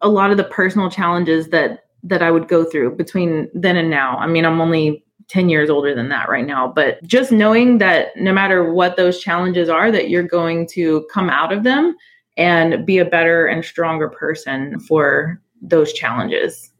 a 0.00 0.08
lot 0.08 0.30
of 0.30 0.36
the 0.36 0.44
personal 0.44 0.90
challenges 0.90 1.48
that 1.48 1.84
that 2.04 2.22
I 2.22 2.30
would 2.30 2.48
go 2.48 2.64
through 2.64 2.96
between 2.96 3.48
then 3.54 3.76
and 3.76 3.88
now. 3.88 4.16
I 4.18 4.26
mean, 4.26 4.44
I'm 4.44 4.60
only 4.60 5.04
10 5.28 5.48
years 5.48 5.70
older 5.70 5.94
than 5.94 6.08
that 6.08 6.28
right 6.28 6.46
now, 6.46 6.66
but 6.66 7.02
just 7.04 7.30
knowing 7.30 7.78
that 7.78 8.08
no 8.16 8.32
matter 8.32 8.72
what 8.72 8.96
those 8.96 9.20
challenges 9.20 9.68
are 9.68 9.92
that 9.92 10.10
you're 10.10 10.24
going 10.24 10.66
to 10.68 11.06
come 11.12 11.30
out 11.30 11.52
of 11.52 11.62
them 11.62 11.96
and 12.36 12.84
be 12.84 12.98
a 12.98 13.04
better 13.04 13.46
and 13.46 13.64
stronger 13.64 14.08
person 14.08 14.80
for 14.80 15.40
those 15.60 15.92
challenges. 15.92 16.71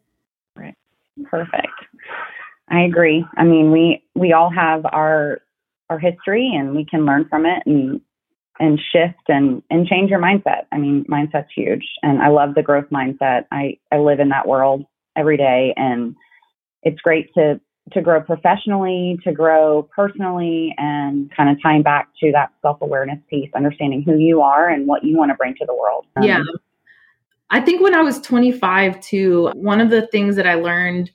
Perfect. 1.25 1.69
I 2.71 2.83
agree. 2.83 3.25
I 3.37 3.45
mean, 3.45 3.71
we 3.71 4.03
we 4.15 4.33
all 4.33 4.51
have 4.51 4.85
our 4.87 5.41
our 5.91 5.99
history 5.99 6.51
and 6.55 6.75
we 6.75 6.85
can 6.85 7.05
learn 7.05 7.27
from 7.29 7.47
it 7.47 7.63
and 7.67 8.01
and 8.59 8.81
shift 8.93 9.29
and 9.29 9.63
and 9.71 9.87
change 9.87 10.11
your 10.11 10.21
mindset. 10.21 10.63
I 10.73 10.79
mean, 10.79 11.05
mindset's 11.05 11.53
huge 11.55 11.87
and 12.03 12.23
I 12.23 12.29
love 12.29 12.55
the 12.55 12.63
growth 12.63 12.87
mindset. 12.91 13.45
I 13.51 13.79
I 13.91 13.99
live 13.99 14.21
in 14.21 14.31
that 14.31 14.49
world 14.49 14.85
every 15.17 15.37
day 15.37 15.75
and 15.77 16.15
it's 16.83 17.01
great 17.01 17.33
to 17.35 17.61
to 17.93 18.01
grow 18.01 18.21
professionally, 18.23 19.19
to 19.25 19.33
grow 19.33 19.89
personally, 19.95 20.75
and 20.79 21.31
kind 21.37 21.51
of 21.51 21.61
tying 21.63 21.83
back 21.83 22.09
to 22.21 22.31
that 22.33 22.53
self 22.63 22.81
awareness 22.81 23.19
piece, 23.29 23.51
understanding 23.55 24.03
who 24.03 24.17
you 24.17 24.41
are 24.41 24.69
and 24.69 24.87
what 24.87 25.05
you 25.05 25.17
want 25.17 25.31
to 25.31 25.35
bring 25.35 25.55
to 25.57 25.67
the 25.67 25.75
world. 25.75 26.07
Um, 26.17 26.23
yeah. 26.23 26.43
I 27.53 27.61
think 27.61 27.83
when 27.83 27.95
I 27.95 28.01
was 28.01 28.19
25, 28.21 29.01
too, 29.01 29.51
one 29.55 29.81
of 29.81 29.91
the 29.91 30.07
things 30.09 30.37
that 30.37 30.47
I 30.47 30.55
learned, 30.55 31.11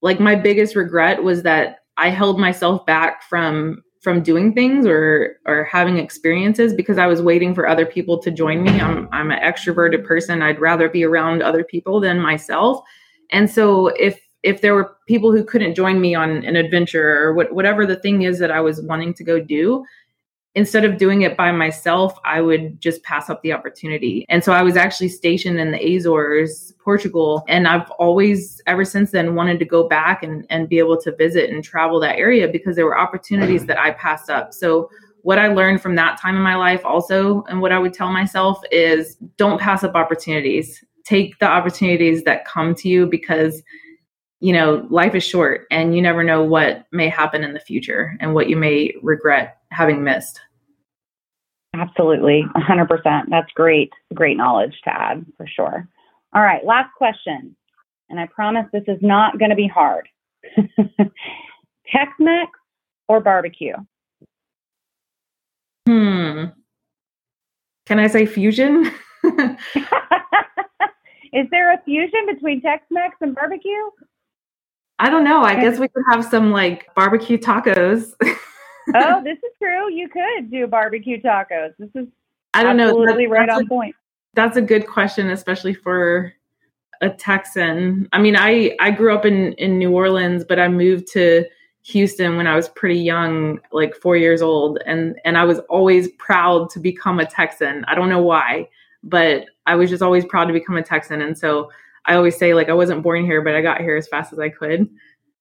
like 0.00 0.20
my 0.20 0.36
biggest 0.36 0.76
regret 0.76 1.22
was 1.24 1.42
that 1.42 1.80
I 1.96 2.10
held 2.10 2.38
myself 2.38 2.86
back 2.86 3.22
from 3.24 3.82
from 4.00 4.22
doing 4.22 4.52
things 4.52 4.86
or 4.86 5.38
or 5.46 5.64
having 5.64 5.96
experiences 5.96 6.74
because 6.74 6.98
I 6.98 7.06
was 7.06 7.22
waiting 7.22 7.54
for 7.54 7.66
other 7.66 7.86
people 7.86 8.18
to 8.18 8.30
join 8.30 8.62
me. 8.62 8.80
I'm 8.80 9.08
I'm 9.12 9.30
an 9.30 9.40
extroverted 9.40 10.04
person. 10.04 10.42
I'd 10.42 10.60
rather 10.60 10.88
be 10.88 11.04
around 11.04 11.42
other 11.42 11.64
people 11.64 12.00
than 12.00 12.20
myself. 12.20 12.84
And 13.30 13.50
so 13.50 13.88
if 13.88 14.20
if 14.44 14.60
there 14.60 14.74
were 14.74 14.96
people 15.08 15.32
who 15.32 15.42
couldn't 15.42 15.74
join 15.74 16.00
me 16.00 16.14
on 16.14 16.44
an 16.44 16.54
adventure 16.54 17.18
or 17.24 17.32
what, 17.32 17.54
whatever 17.54 17.86
the 17.86 17.96
thing 17.96 18.22
is 18.22 18.38
that 18.38 18.50
I 18.50 18.60
was 18.60 18.82
wanting 18.82 19.14
to 19.14 19.24
go 19.24 19.40
do, 19.40 19.84
instead 20.54 20.84
of 20.84 20.98
doing 20.98 21.22
it 21.22 21.36
by 21.36 21.50
myself, 21.50 22.18
I 22.24 22.40
would 22.40 22.80
just 22.80 23.02
pass 23.02 23.28
up 23.28 23.42
the 23.42 23.52
opportunity. 23.52 24.24
And 24.28 24.44
so 24.44 24.52
I 24.52 24.62
was 24.62 24.76
actually 24.76 25.08
stationed 25.08 25.58
in 25.58 25.72
the 25.72 25.96
Azores, 25.96 26.72
Portugal. 26.82 27.44
And 27.48 27.66
I've 27.66 27.90
always, 27.92 28.62
ever 28.66 28.84
since 28.84 29.10
then, 29.10 29.34
wanted 29.34 29.58
to 29.58 29.64
go 29.64 29.88
back 29.88 30.22
and, 30.22 30.46
and 30.50 30.68
be 30.68 30.78
able 30.78 31.00
to 31.00 31.14
visit 31.16 31.50
and 31.50 31.64
travel 31.64 31.98
that 32.00 32.16
area 32.16 32.46
because 32.46 32.76
there 32.76 32.86
were 32.86 32.98
opportunities 32.98 33.66
that 33.66 33.78
I 33.78 33.92
passed 33.92 34.30
up. 34.30 34.54
So 34.54 34.90
what 35.22 35.38
I 35.38 35.48
learned 35.48 35.80
from 35.80 35.96
that 35.96 36.20
time 36.20 36.36
in 36.36 36.42
my 36.42 36.54
life 36.54 36.84
also, 36.84 37.42
and 37.48 37.60
what 37.60 37.72
I 37.72 37.78
would 37.78 37.94
tell 37.94 38.12
myself 38.12 38.60
is 38.70 39.16
don't 39.36 39.60
pass 39.60 39.82
up 39.82 39.94
opportunities. 39.94 40.84
Take 41.04 41.38
the 41.38 41.46
opportunities 41.46 42.22
that 42.24 42.46
come 42.46 42.74
to 42.76 42.88
you 42.88 43.06
because 43.06 43.62
you 44.40 44.52
know, 44.52 44.86
life 44.90 45.14
is 45.14 45.24
short 45.24 45.66
and 45.70 45.96
you 45.96 46.02
never 46.02 46.22
know 46.22 46.44
what 46.44 46.84
may 46.92 47.08
happen 47.08 47.42
in 47.42 47.54
the 47.54 47.60
future 47.60 48.14
and 48.20 48.34
what 48.34 48.50
you 48.50 48.56
may 48.56 48.92
regret 49.02 49.56
having 49.74 50.02
missed. 50.04 50.40
Absolutely, 51.74 52.44
100%. 52.56 53.24
That's 53.28 53.50
great, 53.54 53.90
great 54.14 54.36
knowledge 54.36 54.74
to 54.84 54.90
add 54.94 55.26
for 55.36 55.46
sure. 55.46 55.88
All 56.32 56.42
right, 56.42 56.64
last 56.64 56.90
question. 56.96 57.56
And 58.08 58.20
I 58.20 58.26
promise 58.26 58.66
this 58.72 58.84
is 58.86 58.98
not 59.00 59.38
going 59.38 59.50
to 59.50 59.56
be 59.56 59.66
hard. 59.66 60.08
Tex 60.56 62.12
Mex 62.18 62.50
or 63.08 63.20
barbecue? 63.20 63.74
Hmm. 65.86 66.44
Can 67.86 67.98
I 67.98 68.06
say 68.06 68.26
fusion? 68.26 68.90
is 71.32 71.46
there 71.50 71.72
a 71.74 71.82
fusion 71.84 72.26
between 72.26 72.62
Tex 72.62 72.84
Mex 72.90 73.16
and 73.20 73.34
barbecue? 73.34 73.90
I 74.98 75.10
don't 75.10 75.24
know. 75.24 75.42
I 75.42 75.56
guess 75.56 75.78
we 75.78 75.88
could 75.88 76.04
have 76.10 76.24
some 76.24 76.50
like 76.50 76.94
barbecue 76.94 77.36
tacos. 77.36 78.12
oh, 78.94 79.20
this 79.24 79.38
is 79.38 79.52
true. 79.58 79.92
You 79.92 80.08
could 80.08 80.50
do 80.50 80.66
barbecue 80.66 81.20
tacos. 81.20 81.74
This 81.78 81.90
is 81.94 82.08
I 82.52 82.62
don't 82.62 82.76
know. 82.76 82.88
Absolutely 82.88 83.26
right 83.26 83.48
on 83.48 83.62
a, 83.62 83.66
point. 83.66 83.94
That's 84.34 84.56
a 84.56 84.62
good 84.62 84.86
question, 84.86 85.30
especially 85.30 85.74
for 85.74 86.32
a 87.00 87.10
Texan. 87.10 88.08
I 88.12 88.18
mean, 88.18 88.36
I 88.36 88.76
I 88.80 88.90
grew 88.90 89.14
up 89.14 89.24
in 89.24 89.52
in 89.54 89.78
New 89.78 89.92
Orleans, 89.92 90.44
but 90.44 90.58
I 90.58 90.68
moved 90.68 91.08
to 91.12 91.44
Houston 91.82 92.36
when 92.36 92.46
I 92.46 92.56
was 92.56 92.68
pretty 92.70 92.98
young, 92.98 93.60
like 93.72 93.94
4 93.94 94.16
years 94.16 94.42
old, 94.42 94.78
and 94.86 95.18
and 95.24 95.36
I 95.36 95.44
was 95.44 95.58
always 95.70 96.08
proud 96.18 96.70
to 96.70 96.80
become 96.80 97.20
a 97.20 97.26
Texan. 97.26 97.84
I 97.86 97.94
don't 97.94 98.08
know 98.08 98.22
why, 98.22 98.68
but 99.02 99.46
I 99.66 99.74
was 99.74 99.90
just 99.90 100.02
always 100.02 100.24
proud 100.24 100.46
to 100.46 100.52
become 100.52 100.76
a 100.76 100.82
Texan 100.82 101.22
and 101.22 101.36
so 101.36 101.70
I 102.06 102.14
always 102.14 102.36
say 102.36 102.54
like 102.54 102.68
I 102.68 102.74
wasn't 102.74 103.02
born 103.02 103.24
here, 103.24 103.42
but 103.42 103.54
I 103.54 103.62
got 103.62 103.80
here 103.80 103.96
as 103.96 104.08
fast 104.08 104.32
as 104.32 104.38
I 104.38 104.48
could. 104.48 104.82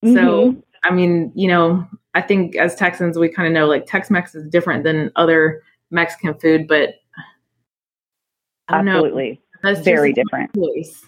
Mm-hmm. 0.03 0.15
So 0.15 0.55
I 0.83 0.91
mean, 0.91 1.31
you 1.35 1.47
know, 1.47 1.85
I 2.13 2.21
think 2.21 2.55
as 2.55 2.75
Texans 2.75 3.17
we 3.17 3.29
kind 3.29 3.47
of 3.47 3.53
know 3.53 3.65
like 3.67 3.85
Tex-Mex 3.85 4.35
is 4.35 4.47
different 4.49 4.83
than 4.83 5.11
other 5.15 5.63
Mexican 5.91 6.33
food, 6.35 6.67
but 6.67 6.95
I 8.67 8.77
don't 8.77 8.87
Absolutely. 8.87 9.41
know. 9.63 9.71
That's 9.71 9.81
very 9.81 10.13
different. 10.13 10.53
Choice. 10.55 11.05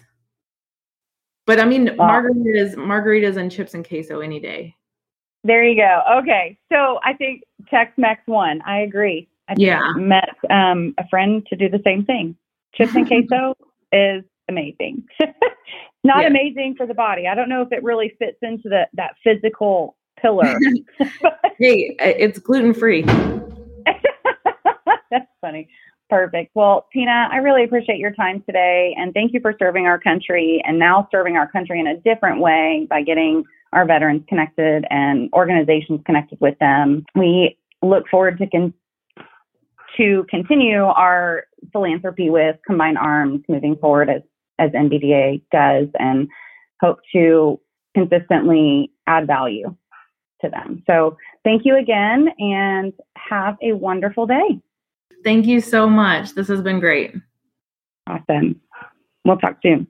But 1.46 1.60
I 1.60 1.64
mean, 1.64 1.88
margaritas, 1.88 2.74
margaritas 2.74 3.36
and 3.36 3.52
chips 3.52 3.74
and 3.74 3.86
queso 3.86 4.20
any 4.20 4.40
day. 4.40 4.74
There 5.44 5.62
you 5.62 5.76
go. 5.76 6.02
Okay, 6.18 6.58
so 6.72 6.98
I 7.04 7.12
think 7.12 7.42
Tex-Mex 7.70 8.20
won. 8.26 8.60
I 8.66 8.80
agree. 8.80 9.28
I 9.48 9.54
yeah, 9.56 9.92
met 9.94 10.30
um, 10.50 10.92
a 10.98 11.06
friend 11.08 11.46
to 11.48 11.56
do 11.56 11.68
the 11.68 11.80
same 11.84 12.04
thing. 12.04 12.36
Chips 12.74 12.96
and 12.96 13.06
queso 13.28 13.54
is 13.92 14.24
amazing. 14.48 15.04
Not 16.04 16.22
yeah. 16.22 16.28
amazing 16.28 16.74
for 16.76 16.86
the 16.86 16.94
body. 16.94 17.26
I 17.26 17.34
don't 17.34 17.48
know 17.48 17.62
if 17.62 17.72
it 17.72 17.82
really 17.82 18.14
fits 18.18 18.38
into 18.42 18.68
the, 18.68 18.86
that 18.94 19.14
physical 19.24 19.96
pillar. 20.20 20.58
hey, 21.58 21.96
it's 21.98 22.38
gluten 22.38 22.74
free. 22.74 23.02
That's 25.10 25.26
funny. 25.40 25.68
Perfect. 26.08 26.52
Well, 26.54 26.86
Tina, 26.92 27.28
I 27.32 27.38
really 27.38 27.64
appreciate 27.64 27.98
your 27.98 28.12
time 28.12 28.42
today 28.46 28.94
and 28.96 29.12
thank 29.12 29.32
you 29.32 29.40
for 29.40 29.54
serving 29.58 29.86
our 29.86 29.98
country 29.98 30.62
and 30.64 30.78
now 30.78 31.08
serving 31.10 31.36
our 31.36 31.50
country 31.50 31.80
in 31.80 31.88
a 31.88 31.96
different 31.96 32.40
way 32.40 32.86
by 32.88 33.02
getting 33.02 33.42
our 33.72 33.84
veterans 33.84 34.22
connected 34.28 34.84
and 34.88 35.28
organizations 35.32 36.00
connected 36.06 36.38
with 36.40 36.56
them. 36.60 37.04
We 37.16 37.58
look 37.82 38.08
forward 38.08 38.38
to 38.38 38.46
con- 38.46 38.74
to 39.96 40.26
continue 40.28 40.84
our 40.84 41.44
philanthropy 41.72 42.30
with 42.30 42.56
Combined 42.66 42.98
Arms 42.98 43.40
moving 43.48 43.76
forward 43.76 44.10
as 44.10 44.22
as 44.58 44.70
NBDA 44.72 45.42
does 45.52 45.88
and 45.98 46.28
hope 46.80 46.98
to 47.12 47.60
consistently 47.94 48.90
add 49.06 49.26
value 49.26 49.74
to 50.42 50.50
them. 50.50 50.82
So 50.86 51.16
thank 51.44 51.64
you 51.64 51.76
again 51.76 52.28
and 52.38 52.92
have 53.16 53.56
a 53.62 53.72
wonderful 53.72 54.26
day. 54.26 54.60
Thank 55.24 55.46
you 55.46 55.60
so 55.60 55.88
much. 55.88 56.34
This 56.34 56.48
has 56.48 56.60
been 56.60 56.80
great. 56.80 57.14
Awesome. 58.06 58.60
We'll 59.24 59.38
talk 59.38 59.56
soon. 59.62 59.86